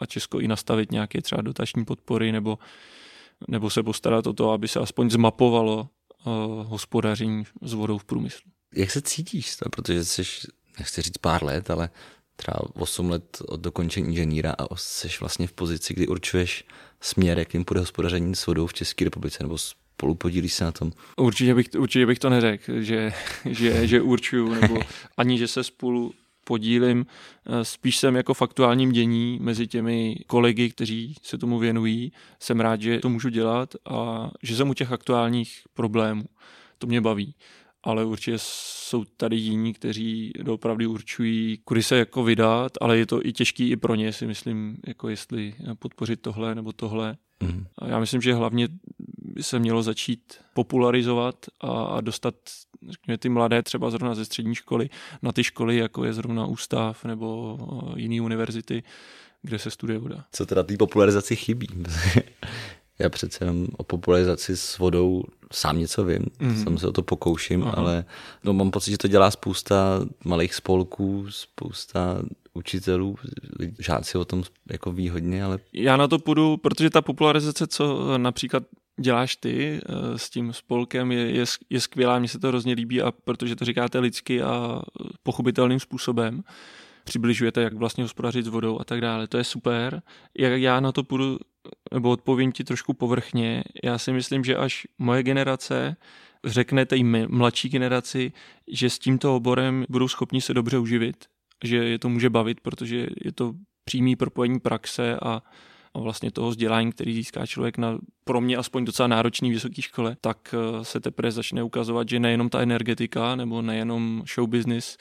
a 0.00 0.06
Česko 0.06 0.40
i 0.40 0.48
nastavit 0.48 0.92
nějaké 0.92 1.22
třeba 1.22 1.42
dotační 1.42 1.84
podpory 1.84 2.32
nebo, 2.32 2.58
nebo 3.48 3.70
se 3.70 3.82
postarat 3.82 4.26
o 4.26 4.32
to, 4.32 4.50
aby 4.50 4.68
se 4.68 4.80
aspoň 4.80 5.10
zmapovalo 5.10 5.88
uh, 6.26 6.32
hospodaření 6.66 7.44
s 7.62 7.72
vodou 7.72 7.98
v 7.98 8.04
průmyslu. 8.04 8.50
Jak 8.74 8.90
se 8.90 9.02
cítíš? 9.02 9.56
Protože 9.70 10.04
jsi, 10.04 10.22
nechci 10.78 11.02
říct 11.02 11.18
pár 11.18 11.44
let, 11.44 11.70
ale 11.70 11.90
třeba 12.38 12.58
8 12.74 13.10
let 13.10 13.42
od 13.48 13.60
dokončení 13.60 14.08
inženýra 14.08 14.54
a 14.58 14.76
jsi 14.76 15.08
vlastně 15.20 15.46
v 15.46 15.52
pozici, 15.52 15.94
kdy 15.94 16.06
určuješ 16.06 16.64
směr, 17.00 17.38
jakým 17.38 17.64
půjde 17.64 17.80
hospodaření 17.80 18.34
s 18.34 18.46
vodou 18.46 18.66
v 18.66 18.74
České 18.74 19.04
republice, 19.04 19.42
nebo 19.42 19.58
spolu 19.58 20.14
podílíš 20.14 20.52
se 20.52 20.64
na 20.64 20.72
tom? 20.72 20.92
Určitě 21.16 21.54
bych, 21.54 21.66
určitě 21.78 22.06
bych 22.06 22.18
to 22.18 22.30
neřekl, 22.30 22.82
že, 22.82 23.12
že, 23.44 23.86
že 23.86 24.02
určuju, 24.02 24.54
nebo 24.54 24.80
ani, 25.16 25.38
že 25.38 25.48
se 25.48 25.64
spolu 25.64 26.12
podílím. 26.44 27.06
Spíš 27.62 27.96
jsem 27.96 28.16
jako 28.16 28.34
faktuálním 28.34 28.92
dění 28.92 29.38
mezi 29.42 29.66
těmi 29.66 30.16
kolegy, 30.26 30.70
kteří 30.70 31.14
se 31.22 31.38
tomu 31.38 31.58
věnují. 31.58 32.12
Jsem 32.40 32.60
rád, 32.60 32.82
že 32.82 32.98
to 32.98 33.08
můžu 33.08 33.28
dělat 33.28 33.74
a 33.90 34.30
že 34.42 34.56
jsem 34.56 34.70
u 34.70 34.74
těch 34.74 34.92
aktuálních 34.92 35.62
problémů. 35.74 36.24
To 36.78 36.86
mě 36.86 37.00
baví 37.00 37.34
ale 37.82 38.04
určitě 38.04 38.36
jsou 38.40 39.04
tady 39.04 39.36
jiní, 39.36 39.72
kteří 39.72 40.32
opravdu 40.48 40.92
určují, 40.92 41.58
kudy 41.64 41.82
se 41.82 41.96
jako 41.98 42.24
vydat, 42.24 42.72
ale 42.80 42.98
je 42.98 43.06
to 43.06 43.26
i 43.26 43.32
těžký 43.32 43.70
i 43.70 43.76
pro 43.76 43.94
ně, 43.94 44.12
si 44.12 44.26
myslím, 44.26 44.76
jako 44.86 45.08
jestli 45.08 45.54
podpořit 45.78 46.22
tohle 46.22 46.54
nebo 46.54 46.72
tohle. 46.72 47.16
Mm. 47.42 47.66
A 47.78 47.86
já 47.86 47.98
myslím, 48.00 48.20
že 48.20 48.34
hlavně 48.34 48.68
by 49.18 49.42
se 49.42 49.58
mělo 49.58 49.82
začít 49.82 50.34
popularizovat 50.54 51.46
a, 51.60 51.84
a 51.84 52.00
dostat 52.00 52.34
řekněme, 52.88 53.18
ty 53.18 53.28
mladé 53.28 53.62
třeba 53.62 53.90
zrovna 53.90 54.14
ze 54.14 54.24
střední 54.24 54.54
školy 54.54 54.90
na 55.22 55.32
ty 55.32 55.44
školy, 55.44 55.76
jako 55.76 56.04
je 56.04 56.12
zrovna 56.12 56.46
ústav 56.46 57.04
nebo 57.04 57.58
jiné 57.96 58.22
univerzity, 58.22 58.82
kde 59.42 59.58
se 59.58 59.70
studuje 59.70 59.98
voda. 59.98 60.24
Co 60.32 60.46
teda 60.46 60.62
té 60.62 60.76
popularizaci 60.76 61.36
chybí? 61.36 61.66
Já 62.98 63.08
přece 63.08 63.44
jenom 63.44 63.66
o 63.76 63.82
popularizaci 63.84 64.56
s 64.56 64.78
vodou 64.78 65.22
sám 65.52 65.78
něco 65.78 66.04
vím, 66.04 66.26
mm. 66.40 66.64
sám 66.64 66.78
se 66.78 66.88
o 66.88 66.92
to 66.92 67.02
pokouším, 67.02 67.62
Aha. 67.62 67.72
ale 67.76 68.04
no, 68.44 68.52
mám 68.52 68.70
pocit, 68.70 68.90
že 68.90 68.98
to 68.98 69.08
dělá 69.08 69.30
spousta 69.30 70.00
malých 70.24 70.54
spolků, 70.54 71.26
spousta 71.30 72.22
učitelů, 72.54 73.16
žáci 73.78 74.18
o 74.18 74.24
tom 74.24 74.42
jako 74.70 74.92
výhodně, 74.92 75.44
ale... 75.44 75.58
Já 75.72 75.96
na 75.96 76.08
to 76.08 76.18
půjdu, 76.18 76.56
protože 76.56 76.90
ta 76.90 77.02
popularizace, 77.02 77.66
co 77.66 78.18
například 78.18 78.62
děláš 79.00 79.36
ty 79.36 79.80
eh, 79.82 80.18
s 80.18 80.30
tím 80.30 80.52
spolkem, 80.52 81.12
je, 81.12 81.30
je, 81.30 81.44
je 81.70 81.80
skvělá, 81.80 82.18
mně 82.18 82.28
se 82.28 82.38
to 82.38 82.48
hrozně 82.48 82.74
líbí 82.74 83.02
a 83.02 83.12
protože 83.12 83.56
to 83.56 83.64
říkáte 83.64 83.98
lidsky 83.98 84.42
a 84.42 84.82
pochopitelným 85.22 85.80
způsobem, 85.80 86.42
přibližujete, 87.08 87.62
jak 87.62 87.74
vlastně 87.74 88.04
hospodařit 88.04 88.44
s 88.44 88.48
vodou 88.48 88.80
a 88.80 88.84
tak 88.84 89.00
dále. 89.00 89.28
To 89.28 89.38
je 89.38 89.44
super. 89.44 90.02
Jak 90.38 90.60
já 90.60 90.80
na 90.80 90.92
to 90.92 91.04
půjdu, 91.04 91.38
nebo 91.94 92.10
odpovím 92.10 92.52
ti 92.52 92.64
trošku 92.64 92.94
povrchně, 92.94 93.64
já 93.84 93.98
si 93.98 94.12
myslím, 94.12 94.44
že 94.44 94.56
až 94.56 94.86
moje 94.98 95.22
generace 95.22 95.96
řekne 96.44 96.86
té 96.86 96.96
mladší 97.28 97.68
generaci, 97.68 98.32
že 98.68 98.90
s 98.90 98.98
tímto 98.98 99.36
oborem 99.36 99.84
budou 99.88 100.08
schopni 100.08 100.40
se 100.40 100.54
dobře 100.54 100.78
uživit, 100.78 101.24
že 101.64 101.76
je 101.76 101.98
to 101.98 102.08
může 102.08 102.30
bavit, 102.30 102.60
protože 102.60 103.06
je 103.24 103.32
to 103.32 103.52
přímý 103.84 104.16
propojení 104.16 104.60
praxe 104.60 105.16
a 105.22 105.28
a 105.28 105.42
vlastně 105.94 106.30
toho 106.30 106.50
vzdělání, 106.50 106.92
který 106.92 107.14
získá 107.14 107.46
člověk 107.46 107.78
na 107.78 107.98
pro 108.24 108.40
mě 108.40 108.56
aspoň 108.56 108.84
docela 108.84 109.06
náročný 109.06 109.50
vysoké 109.50 109.82
škole, 109.82 110.16
tak 110.20 110.54
eh, 110.54 110.84
se 110.84 111.00
teprve 111.00 111.30
začne 111.30 111.62
ukazovat, 111.62 112.08
že 112.08 112.20
nejenom 112.20 112.48
ta 112.48 112.60
energetika 112.60 113.36
nebo 113.36 113.62
nejenom 113.62 114.22
show 114.34 114.48
business 114.48 114.96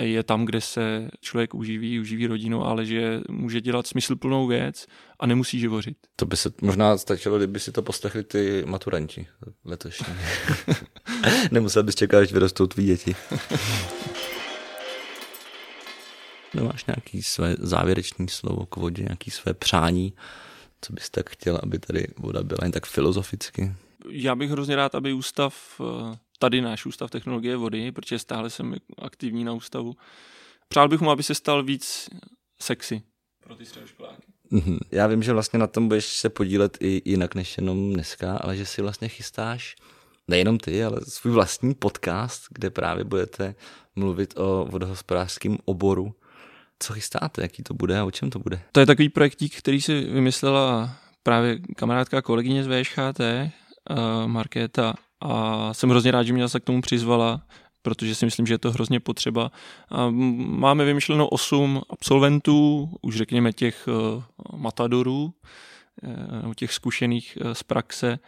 je 0.00 0.22
tam, 0.22 0.44
kde 0.44 0.60
se 0.60 1.08
člověk 1.20 1.54
uživí, 1.54 2.00
uživí 2.00 2.26
rodinu, 2.26 2.66
ale 2.66 2.86
že 2.86 3.20
může 3.28 3.60
dělat 3.60 3.86
smysluplnou 3.86 4.46
věc 4.46 4.86
a 5.20 5.26
nemusí 5.26 5.60
živořit. 5.60 5.96
To 6.16 6.26
by 6.26 6.36
se 6.36 6.50
možná 6.62 6.98
stačilo, 6.98 7.38
kdyby 7.38 7.60
si 7.60 7.72
to 7.72 7.82
poslechli 7.82 8.24
ty 8.24 8.62
maturanti 8.66 9.26
letošní. 9.64 10.06
Nemusel 11.50 11.82
bys 11.82 11.94
čekat, 11.94 12.18
až 12.18 12.32
vyrostou 12.32 12.66
tvý 12.66 12.86
děti. 12.86 13.14
Nemáš 16.54 16.84
nějaký 16.84 17.22
své 17.22 17.56
závěrečné 17.58 18.26
slovo 18.28 18.66
k 18.66 18.76
vodě, 18.76 19.02
nějaký 19.02 19.30
své 19.30 19.54
přání, 19.54 20.12
co 20.80 20.92
bys 20.92 21.10
tak 21.10 21.30
chtěl, 21.30 21.60
aby 21.62 21.78
tady 21.78 22.06
voda 22.18 22.42
byla 22.42 22.58
jen 22.62 22.72
tak 22.72 22.86
filozoficky? 22.86 23.72
Já 24.08 24.34
bych 24.34 24.50
hrozně 24.50 24.76
rád, 24.76 24.94
aby 24.94 25.12
ústav, 25.12 25.80
tady 26.38 26.60
náš 26.60 26.86
ústav 26.86 27.10
technologie 27.10 27.56
vody, 27.56 27.92
protože 27.92 28.18
stále 28.18 28.50
jsem 28.50 28.74
aktivní 28.98 29.44
na 29.44 29.52
ústavu, 29.52 29.96
přál 30.68 30.88
bych 30.88 31.00
mu, 31.00 31.10
aby 31.10 31.22
se 31.22 31.34
stal 31.34 31.62
víc 31.62 32.08
sexy 32.60 33.02
pro 33.44 33.54
ty 33.54 33.66
středoškoláky. 33.66 34.22
Mhm. 34.50 34.78
Já 34.90 35.06
vím, 35.06 35.22
že 35.22 35.32
vlastně 35.32 35.58
na 35.58 35.66
tom 35.66 35.88
budeš 35.88 36.06
se 36.06 36.28
podílet 36.28 36.78
i 36.80 37.02
jinak 37.04 37.34
než 37.34 37.56
jenom 37.56 37.92
dneska, 37.92 38.36
ale 38.36 38.56
že 38.56 38.66
si 38.66 38.82
vlastně 38.82 39.08
chystáš 39.08 39.76
nejenom 40.28 40.58
ty, 40.58 40.84
ale 40.84 41.00
svůj 41.08 41.32
vlastní 41.32 41.74
podcast, 41.74 42.42
kde 42.50 42.70
právě 42.70 43.04
budete 43.04 43.54
mluvit 43.96 44.34
o 44.38 44.66
vodohospodářském 44.70 45.58
oboru. 45.64 46.14
Co 46.82 46.92
chystáte, 46.92 47.42
jaký 47.42 47.62
to 47.62 47.74
bude 47.74 47.98
a 47.98 48.04
o 48.04 48.10
čem 48.10 48.30
to 48.30 48.38
bude? 48.38 48.60
To 48.72 48.80
je 48.80 48.86
takový 48.86 49.08
projektík, 49.08 49.58
který 49.58 49.80
si 49.80 50.00
vymyslela 50.00 50.96
právě 51.22 51.58
kamarádka 51.76 52.22
kolegyně 52.22 52.64
z 52.64 52.66
VŠHT, 52.66 53.20
uh, 53.20 54.26
Markéta, 54.26 54.94
a 55.20 55.74
jsem 55.74 55.90
hrozně 55.90 56.10
rád, 56.10 56.22
že 56.22 56.32
mě 56.32 56.48
se 56.48 56.60
k 56.60 56.64
tomu 56.64 56.82
přizvala, 56.82 57.42
protože 57.82 58.14
si 58.14 58.24
myslím, 58.24 58.46
že 58.46 58.54
je 58.54 58.58
to 58.58 58.72
hrozně 58.72 59.00
potřeba. 59.00 59.50
A 59.90 60.10
máme 60.46 60.84
vymyšleno 60.84 61.28
osm 61.28 61.80
absolventů, 61.90 62.90
už 63.02 63.16
řekněme 63.16 63.52
těch 63.52 63.88
uh, 63.88 64.22
matadorů, 64.56 65.34
uh, 66.44 66.54
těch 66.54 66.72
zkušených 66.72 67.38
uh, 67.44 67.52
z 67.52 67.62
praxe, 67.62 68.18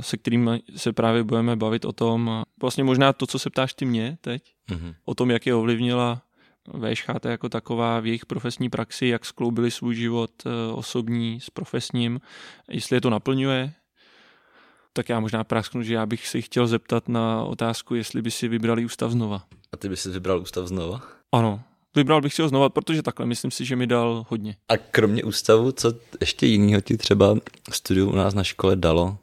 se 0.00 0.16
kterými 0.16 0.62
se 0.76 0.92
právě 0.92 1.22
budeme 1.22 1.56
bavit 1.56 1.84
o 1.84 1.92
tom, 1.92 2.42
vlastně 2.60 2.84
možná 2.84 3.12
to, 3.12 3.26
co 3.26 3.38
se 3.38 3.50
ptáš 3.50 3.74
ty 3.74 3.84
mě 3.84 4.18
teď, 4.20 4.42
mm-hmm. 4.70 4.94
o 5.04 5.14
tom, 5.14 5.30
jak 5.30 5.46
je 5.46 5.54
ovlivnila 5.54 6.22
VŠHT 6.72 7.24
jako 7.24 7.48
taková 7.48 8.00
v 8.00 8.06
jejich 8.06 8.26
profesní 8.26 8.70
praxi, 8.70 9.06
jak 9.06 9.24
skloubili 9.24 9.70
svůj 9.70 9.94
život 9.94 10.30
osobní 10.72 11.40
s 11.40 11.50
profesním, 11.50 12.20
jestli 12.70 12.96
je 12.96 13.00
to 13.00 13.10
naplňuje, 13.10 13.72
tak 14.92 15.08
já 15.08 15.20
možná 15.20 15.44
prasknu, 15.44 15.82
že 15.82 15.94
já 15.94 16.06
bych 16.06 16.28
si 16.28 16.42
chtěl 16.42 16.66
zeptat 16.66 17.08
na 17.08 17.44
otázku, 17.44 17.94
jestli 17.94 18.22
by 18.22 18.30
si 18.30 18.48
vybrali 18.48 18.84
ústav 18.84 19.10
znova. 19.10 19.44
A 19.72 19.76
ty 19.76 19.88
by 19.88 19.96
si 19.96 20.10
vybral 20.10 20.40
ústav 20.40 20.66
znova? 20.66 21.02
Ano, 21.32 21.62
vybral 21.96 22.20
bych 22.20 22.34
si 22.34 22.42
ho 22.42 22.48
znova, 22.48 22.68
protože 22.68 23.02
takhle 23.02 23.26
myslím 23.26 23.50
si, 23.50 23.64
že 23.64 23.76
mi 23.76 23.86
dal 23.86 24.26
hodně. 24.28 24.56
A 24.68 24.76
kromě 24.76 25.24
ústavu, 25.24 25.72
co 25.72 25.92
ještě 26.20 26.46
jiného 26.46 26.80
ti 26.80 26.96
třeba 26.96 27.36
studium 27.72 28.08
u 28.08 28.16
nás 28.16 28.34
na 28.34 28.44
škole 28.44 28.76
dalo? 28.76 29.18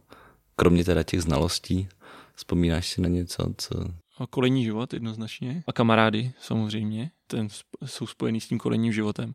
Kromě 0.56 0.84
teda 0.84 1.04
těch 1.04 1.22
znalostí, 1.22 1.88
vzpomínáš 2.36 2.90
si 2.90 3.02
na 3.02 3.10
něco, 3.10 3.54
co... 3.58 3.70
A 4.18 4.28
kolejní 4.28 4.64
život 4.64 4.94
jednoznačně. 4.94 5.64
A 5.68 5.74
kamarády 5.74 6.32
samozřejmě, 6.40 7.12
ten 7.28 7.48
jsou 7.86 8.08
spojený 8.08 8.42
s 8.42 8.48
tím 8.48 8.58
kolejním 8.58 8.94
životem. 8.94 9.34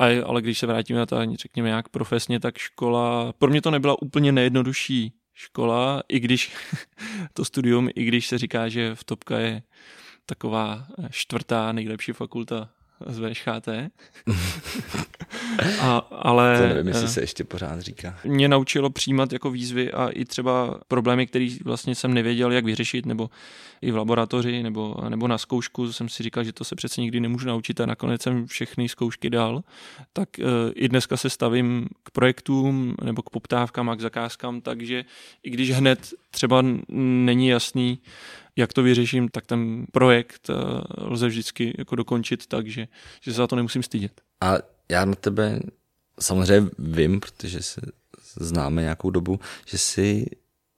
A, 0.00 0.24
ale 0.24 0.42
když 0.42 0.58
se 0.58 0.66
vrátíme 0.66 0.98
na 0.98 1.06
to, 1.06 1.16
řekněme, 1.34 1.68
jak 1.68 1.88
profesně, 1.88 2.40
tak 2.40 2.58
škola, 2.58 3.32
pro 3.32 3.50
mě 3.50 3.62
to 3.62 3.70
nebyla 3.70 4.02
úplně 4.02 4.32
nejjednodušší 4.32 5.12
škola, 5.34 6.02
i 6.08 6.20
když 6.20 6.56
to 7.32 7.44
studium, 7.44 7.88
i 7.94 8.04
když 8.04 8.26
se 8.26 8.38
říká, 8.38 8.68
že 8.68 8.94
v 8.94 9.04
Topka 9.04 9.38
je 9.38 9.62
taková 10.26 10.86
čtvrtá 11.10 11.72
nejlepší 11.72 12.12
fakulta 12.12 12.70
z 13.06 13.18
VŠHT. 13.18 13.68
a, 15.80 15.98
ale... 15.98 16.58
To 16.58 16.68
nevím, 16.68 16.88
jestli 16.88 17.08
se 17.08 17.20
ještě 17.20 17.44
pořád 17.44 17.80
říká. 17.80 18.18
Mě 18.24 18.48
naučilo 18.48 18.90
přijímat 18.90 19.32
jako 19.32 19.50
výzvy 19.50 19.92
a 19.92 20.08
i 20.08 20.24
třeba 20.24 20.80
problémy, 20.88 21.26
které 21.26 21.48
vlastně 21.64 21.94
jsem 21.94 22.14
nevěděl, 22.14 22.52
jak 22.52 22.64
vyřešit, 22.64 23.06
nebo 23.06 23.30
i 23.82 23.90
v 23.90 23.96
laboratoři, 23.96 24.62
nebo, 24.62 24.96
nebo 25.08 25.28
na 25.28 25.38
zkoušku 25.38 25.92
jsem 25.92 26.08
si 26.08 26.22
říkal, 26.22 26.44
že 26.44 26.52
to 26.52 26.64
se 26.64 26.76
přece 26.76 27.00
nikdy 27.00 27.20
nemůžu 27.20 27.48
naučit 27.48 27.80
a 27.80 27.86
nakonec 27.86 28.22
jsem 28.22 28.46
všechny 28.46 28.88
zkoušky 28.88 29.30
dal. 29.30 29.62
Tak 30.12 30.28
uh, 30.38 30.44
i 30.74 30.88
dneska 30.88 31.16
se 31.16 31.30
stavím 31.30 31.88
k 32.02 32.10
projektům 32.10 32.94
nebo 33.04 33.22
k 33.22 33.30
poptávkám 33.30 33.90
a 33.90 33.96
k 33.96 34.00
zakázkám, 34.00 34.60
takže 34.60 35.04
i 35.42 35.50
když 35.50 35.70
hned 35.70 36.14
třeba 36.30 36.64
není 36.88 37.48
jasný, 37.48 37.98
jak 38.58 38.72
to 38.72 38.82
vyřeším, 38.82 39.28
tak 39.28 39.46
ten 39.46 39.86
projekt 39.92 40.50
eh, 40.50 40.54
lze 40.96 41.28
vždycky 41.28 41.74
jako 41.78 41.96
dokončit 41.96 42.46
tak, 42.46 42.66
že, 42.66 42.88
že 43.20 43.32
se 43.32 43.36
za 43.36 43.46
to 43.46 43.56
nemusím 43.56 43.82
stydět. 43.82 44.20
A 44.40 44.54
já 44.88 45.04
na 45.04 45.14
tebe 45.14 45.60
samozřejmě 46.20 46.70
vím, 46.78 47.20
protože 47.20 47.62
se 47.62 47.80
známe 48.40 48.82
nějakou 48.82 49.10
dobu, 49.10 49.40
že 49.66 49.78
jsi 49.78 50.26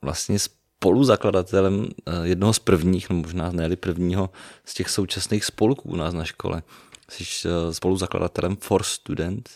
vlastně 0.02 0.38
spoluzakladatelem 0.38 1.86
eh, 1.86 2.12
jednoho 2.22 2.52
z 2.52 2.58
prvních, 2.58 3.10
no 3.10 3.16
možná 3.16 3.52
ne 3.52 3.76
prvního, 3.76 4.30
z 4.64 4.74
těch 4.74 4.90
současných 4.90 5.44
spolků 5.44 5.88
u 5.88 5.96
nás 5.96 6.14
na 6.14 6.24
škole. 6.24 6.62
Jsi 7.10 7.48
eh, 7.48 7.74
spoluzakladatelem 7.74 8.56
For 8.56 8.82
Student, 8.82 9.50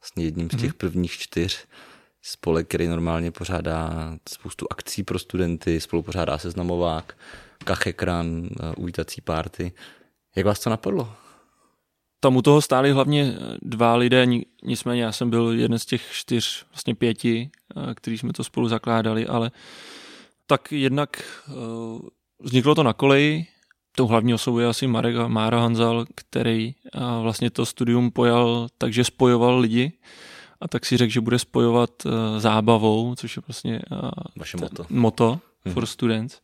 vlastně 0.00 0.24
jedním 0.24 0.46
z 0.46 0.56
těch 0.56 0.70
mhm. 0.70 0.78
prvních 0.78 1.12
čtyř 1.12 1.66
spolek, 2.22 2.68
který 2.68 2.88
normálně 2.88 3.30
pořádá 3.30 3.90
spoustu 4.28 4.66
akcí 4.70 5.02
pro 5.02 5.18
studenty, 5.18 5.80
spolu 5.80 6.02
pořádá 6.02 6.38
seznamovák, 6.38 7.16
kachekran, 7.64 8.48
eh, 8.62 8.74
uvítací 8.76 9.20
párty. 9.20 9.72
Jak 10.36 10.46
vás 10.46 10.60
to 10.60 10.70
napadlo? 10.70 11.12
Tam 12.20 12.36
u 12.36 12.42
toho 12.42 12.62
stáli 12.62 12.92
hlavně 12.92 13.22
eh, 13.22 13.56
dva 13.62 13.96
lidé, 13.96 14.26
nicméně 14.62 15.02
já 15.02 15.12
jsem 15.12 15.30
byl 15.30 15.52
jeden 15.52 15.78
z 15.78 15.86
těch 15.86 16.02
čtyř, 16.12 16.66
vlastně 16.70 16.94
pěti, 16.94 17.50
eh, 17.76 17.94
který 17.94 18.18
jsme 18.18 18.32
to 18.32 18.44
spolu 18.44 18.68
zakládali, 18.68 19.26
ale 19.26 19.50
tak 20.46 20.72
jednak 20.72 21.22
vzniklo 22.38 22.74
to 22.74 22.82
na 22.82 22.92
koleji, 22.92 23.46
tou 23.96 24.06
hlavní 24.06 24.34
osobou 24.34 24.58
je 24.58 24.66
asi 24.66 24.86
Marek 24.86 25.16
a 25.16 25.28
Mára 25.28 25.60
Hanzal, 25.60 26.06
který 26.14 26.74
vlastně 27.22 27.50
to 27.50 27.66
studium 27.66 28.10
pojal 28.10 28.68
takže 28.78 29.04
spojoval 29.04 29.58
lidi 29.58 29.92
a 30.60 30.68
tak 30.68 30.86
si 30.86 30.96
řekl, 30.96 31.12
že 31.12 31.20
bude 31.20 31.38
spojovat 31.38 31.90
zábavou, 32.38 33.14
což 33.14 33.36
je 33.36 33.42
vlastně 33.48 33.80
Vaše 34.36 34.56
moto, 34.56 34.86
moto 34.90 35.40
hmm. 35.64 35.74
for 35.74 35.86
students 35.86 36.40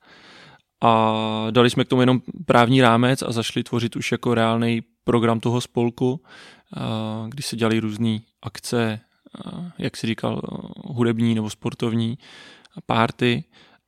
a 0.81 1.15
dali 1.51 1.71
jsme 1.71 1.85
k 1.85 1.89
tomu 1.89 2.03
jenom 2.03 2.21
právní 2.47 2.81
rámec 2.81 3.23
a 3.23 3.33
zašli 3.33 3.63
tvořit 3.63 3.97
už 3.97 4.13
jako 4.13 4.35
reálný 4.35 4.83
program 5.05 5.41
toho 5.41 5.61
spolku, 5.61 6.23
kdy 7.29 7.43
se 7.43 7.57
dělali 7.57 7.81
různé 7.81 8.19
akce, 8.43 9.01
jak 9.79 9.97
si 9.97 10.07
říkal, 10.07 10.41
hudební 10.85 11.35
nebo 11.35 11.51
sportovní, 11.51 12.19
párty. 12.87 13.45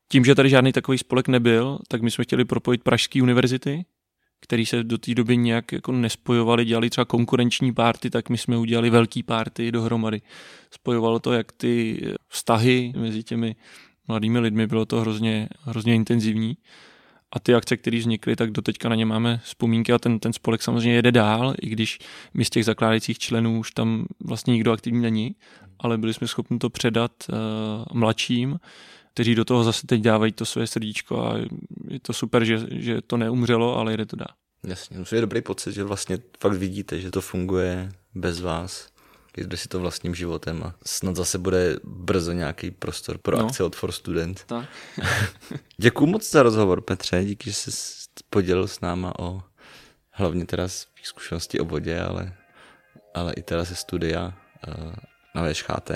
Tím, 0.09 0.25
že 0.25 0.35
tady 0.35 0.49
žádný 0.49 0.73
takový 0.73 0.99
spolek 0.99 1.29
nebyl, 1.29 1.79
tak 1.89 2.03
my 2.03 2.11
jsme 2.11 2.25
chtěli 2.25 2.45
propojit 2.45 2.83
Pražské 2.83 3.23
univerzity, 3.23 3.85
který 4.41 4.67
se 4.67 4.85
do 4.85 4.99
té 4.99 5.15
doby 5.15 5.37
nějak 5.37 5.73
jako 5.73 5.93
nespojovali, 5.93 6.65
dělali 6.65 6.91
třeba 6.91 7.05
konkurenční 7.05 7.73
párty, 7.73 8.11
tak 8.11 8.29
my 8.29 8.39
jsme 8.39 8.57
udělali 8.57 8.91
velký 8.91 9.23
párty 9.23 9.73
dohromady. 9.73 10.23
Spojovalo 10.71 11.19
to 11.19 11.33
jak 11.33 11.53
ty 11.53 12.03
vztahy 12.29 12.93
mezi 12.97 13.23
těmi 13.23 13.57
mladými 14.09 14.39
lidmi, 14.39 14.67
bylo 14.67 14.87
to 14.87 15.01
hrozně, 15.01 15.49
hrozně 15.63 15.95
intenzivní. 15.95 16.57
A 17.33 17.41
ty 17.41 17.55
akce, 17.55 17.77
které 17.77 17.99
vznikly, 17.99 18.37
tak 18.37 18.51
doteďka 18.51 18.89
na 18.89 18.95
ně 18.95 19.07
máme 19.07 19.41
vzpomínky 19.45 19.93
a 19.93 19.99
ten, 19.99 20.19
ten 20.19 20.33
spolek 20.33 20.63
samozřejmě 20.63 20.95
jede 20.95 21.13
dál, 21.13 21.55
i 21.63 21.69
když 21.69 21.99
my 22.35 22.45
z 22.45 22.51
těch 22.51 22.65
zakládajících 22.65 23.19
členů 23.19 23.59
už 23.59 23.71
tam 23.71 24.07
vlastně 24.25 24.53
nikdo 24.53 24.73
aktivní 24.73 25.03
není, 25.03 25.37
ale 25.79 25.99
byli 25.99 26.15
jsme 26.15 26.29
schopni 26.29 26.59
to 26.59 26.71
předat 26.71 27.13
uh, 27.29 27.37
mladším, 27.93 28.59
kteří 29.15 29.35
do 29.35 29.45
toho 29.45 29.65
zase 29.65 29.87
teď 29.87 30.01
dávají 30.01 30.33
to 30.33 30.45
své 30.45 30.67
srdíčko 30.67 31.25
a 31.25 31.37
je 31.89 32.01
to 32.03 32.13
super, 32.13 32.45
že, 32.45 32.59
že 32.71 33.03
to 33.03 33.17
neumřelo, 33.17 33.77
ale 33.77 33.97
jde 33.97 34.07
to 34.07 34.17
dál. 34.17 34.35
Jasně, 34.65 35.05
to 35.05 35.15
je 35.15 35.21
dobrý 35.21 35.43
pocit, 35.43 35.73
že 35.73 35.85
vlastně 35.85 36.19
fakt 36.41 36.53
vidíte, 36.53 37.01
že 37.01 37.11
to 37.11 37.21
funguje 37.21 37.93
bez 38.15 38.41
vás 38.41 38.89
jde 39.37 39.57
si 39.57 39.69
to 39.69 39.81
vlastním 39.81 40.15
životem 40.15 40.63
a 40.63 40.75
snad 40.87 41.17
zase 41.17 41.39
bude 41.39 41.77
brzo 41.85 42.33
nějaký 42.33 42.71
prostor 42.71 43.19
pro 43.19 43.39
no. 43.39 43.47
akce 43.47 43.65
od 43.65 43.77
For 43.77 43.93
Student. 43.93 44.45
Tak. 44.47 44.69
Děkuji 45.77 46.07
moc 46.07 46.31
za 46.31 46.43
rozhovor, 46.43 46.81
Petře, 46.81 47.25
díky, 47.25 47.51
že 47.51 47.57
jsi 47.57 47.71
podělil 48.31 48.69
s 48.69 48.81
náma 48.81 49.19
o 49.19 49.43
hlavně 50.11 50.47
teda 50.47 50.69
svých 50.69 51.07
zkušeností 51.07 51.61
o 51.61 51.65
vodě, 51.65 52.01
ale, 52.01 52.33
ale 53.15 53.33
i 53.33 53.43
teda 53.43 53.65
ze 53.65 53.75
studia 53.75 54.33
uh, 54.69 54.93
na 55.35 55.53
VŠHT. 55.53 55.91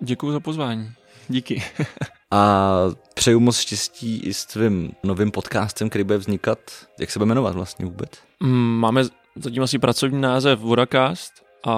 Děkuji 0.00 0.32
za 0.32 0.40
pozvání. 0.40 0.92
Díky. 1.28 1.62
a 2.30 2.70
přeju 3.14 3.40
moc 3.40 3.58
štěstí 3.58 4.20
i 4.20 4.34
s 4.34 4.46
tvým 4.46 4.92
novým 5.02 5.30
podcastem, 5.30 5.88
který 5.88 6.04
bude 6.04 6.18
vznikat. 6.18 6.58
Jak 6.98 7.10
se 7.10 7.18
bude 7.18 7.28
jmenovat 7.28 7.54
vlastně 7.54 7.84
vůbec? 7.84 8.10
Mm, 8.40 8.78
máme 8.78 9.04
zatím 9.36 9.62
asi 9.62 9.78
pracovní 9.78 10.20
název 10.20 10.58
Vodacast 10.58 11.49
a 11.66 11.74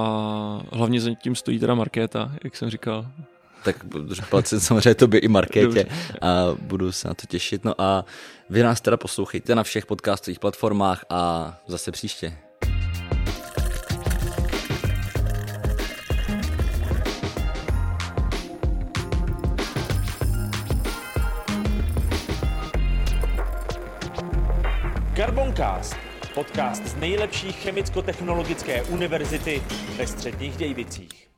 hlavně 0.73 1.01
za 1.01 1.11
tím 1.15 1.35
stojí 1.35 1.59
teda 1.59 1.75
Markéta, 1.75 2.33
jak 2.45 2.57
jsem 2.57 2.71
říkal. 2.71 3.07
Tak 3.65 3.77
palce 4.31 4.61
samozřejmě 4.61 4.95
tobě 4.95 5.21
i 5.21 5.29
Markétě 5.29 5.87
a 6.23 6.45
budu 6.61 6.93
se 6.93 7.09
na 7.09 7.15
to 7.15 7.27
těšit. 7.27 7.65
No 7.65 7.81
a 7.81 8.05
vy 8.51 8.63
nás 8.63 8.81
teda 8.81 8.97
poslouchejte 8.97 9.55
na 9.55 9.63
všech 9.63 9.87
podcastových 9.87 10.39
platformách 10.39 11.05
a 11.11 11.53
zase 11.67 11.93
příště. 11.93 12.39
Carboncast 25.17 26.02
podcast 26.35 26.87
z 26.87 26.97
nejlepší 26.97 27.53
chemicko-technologické 27.53 28.83
univerzity 28.83 29.63
ve 29.97 30.07
středních 30.07 30.57
Dějvicích. 30.57 31.32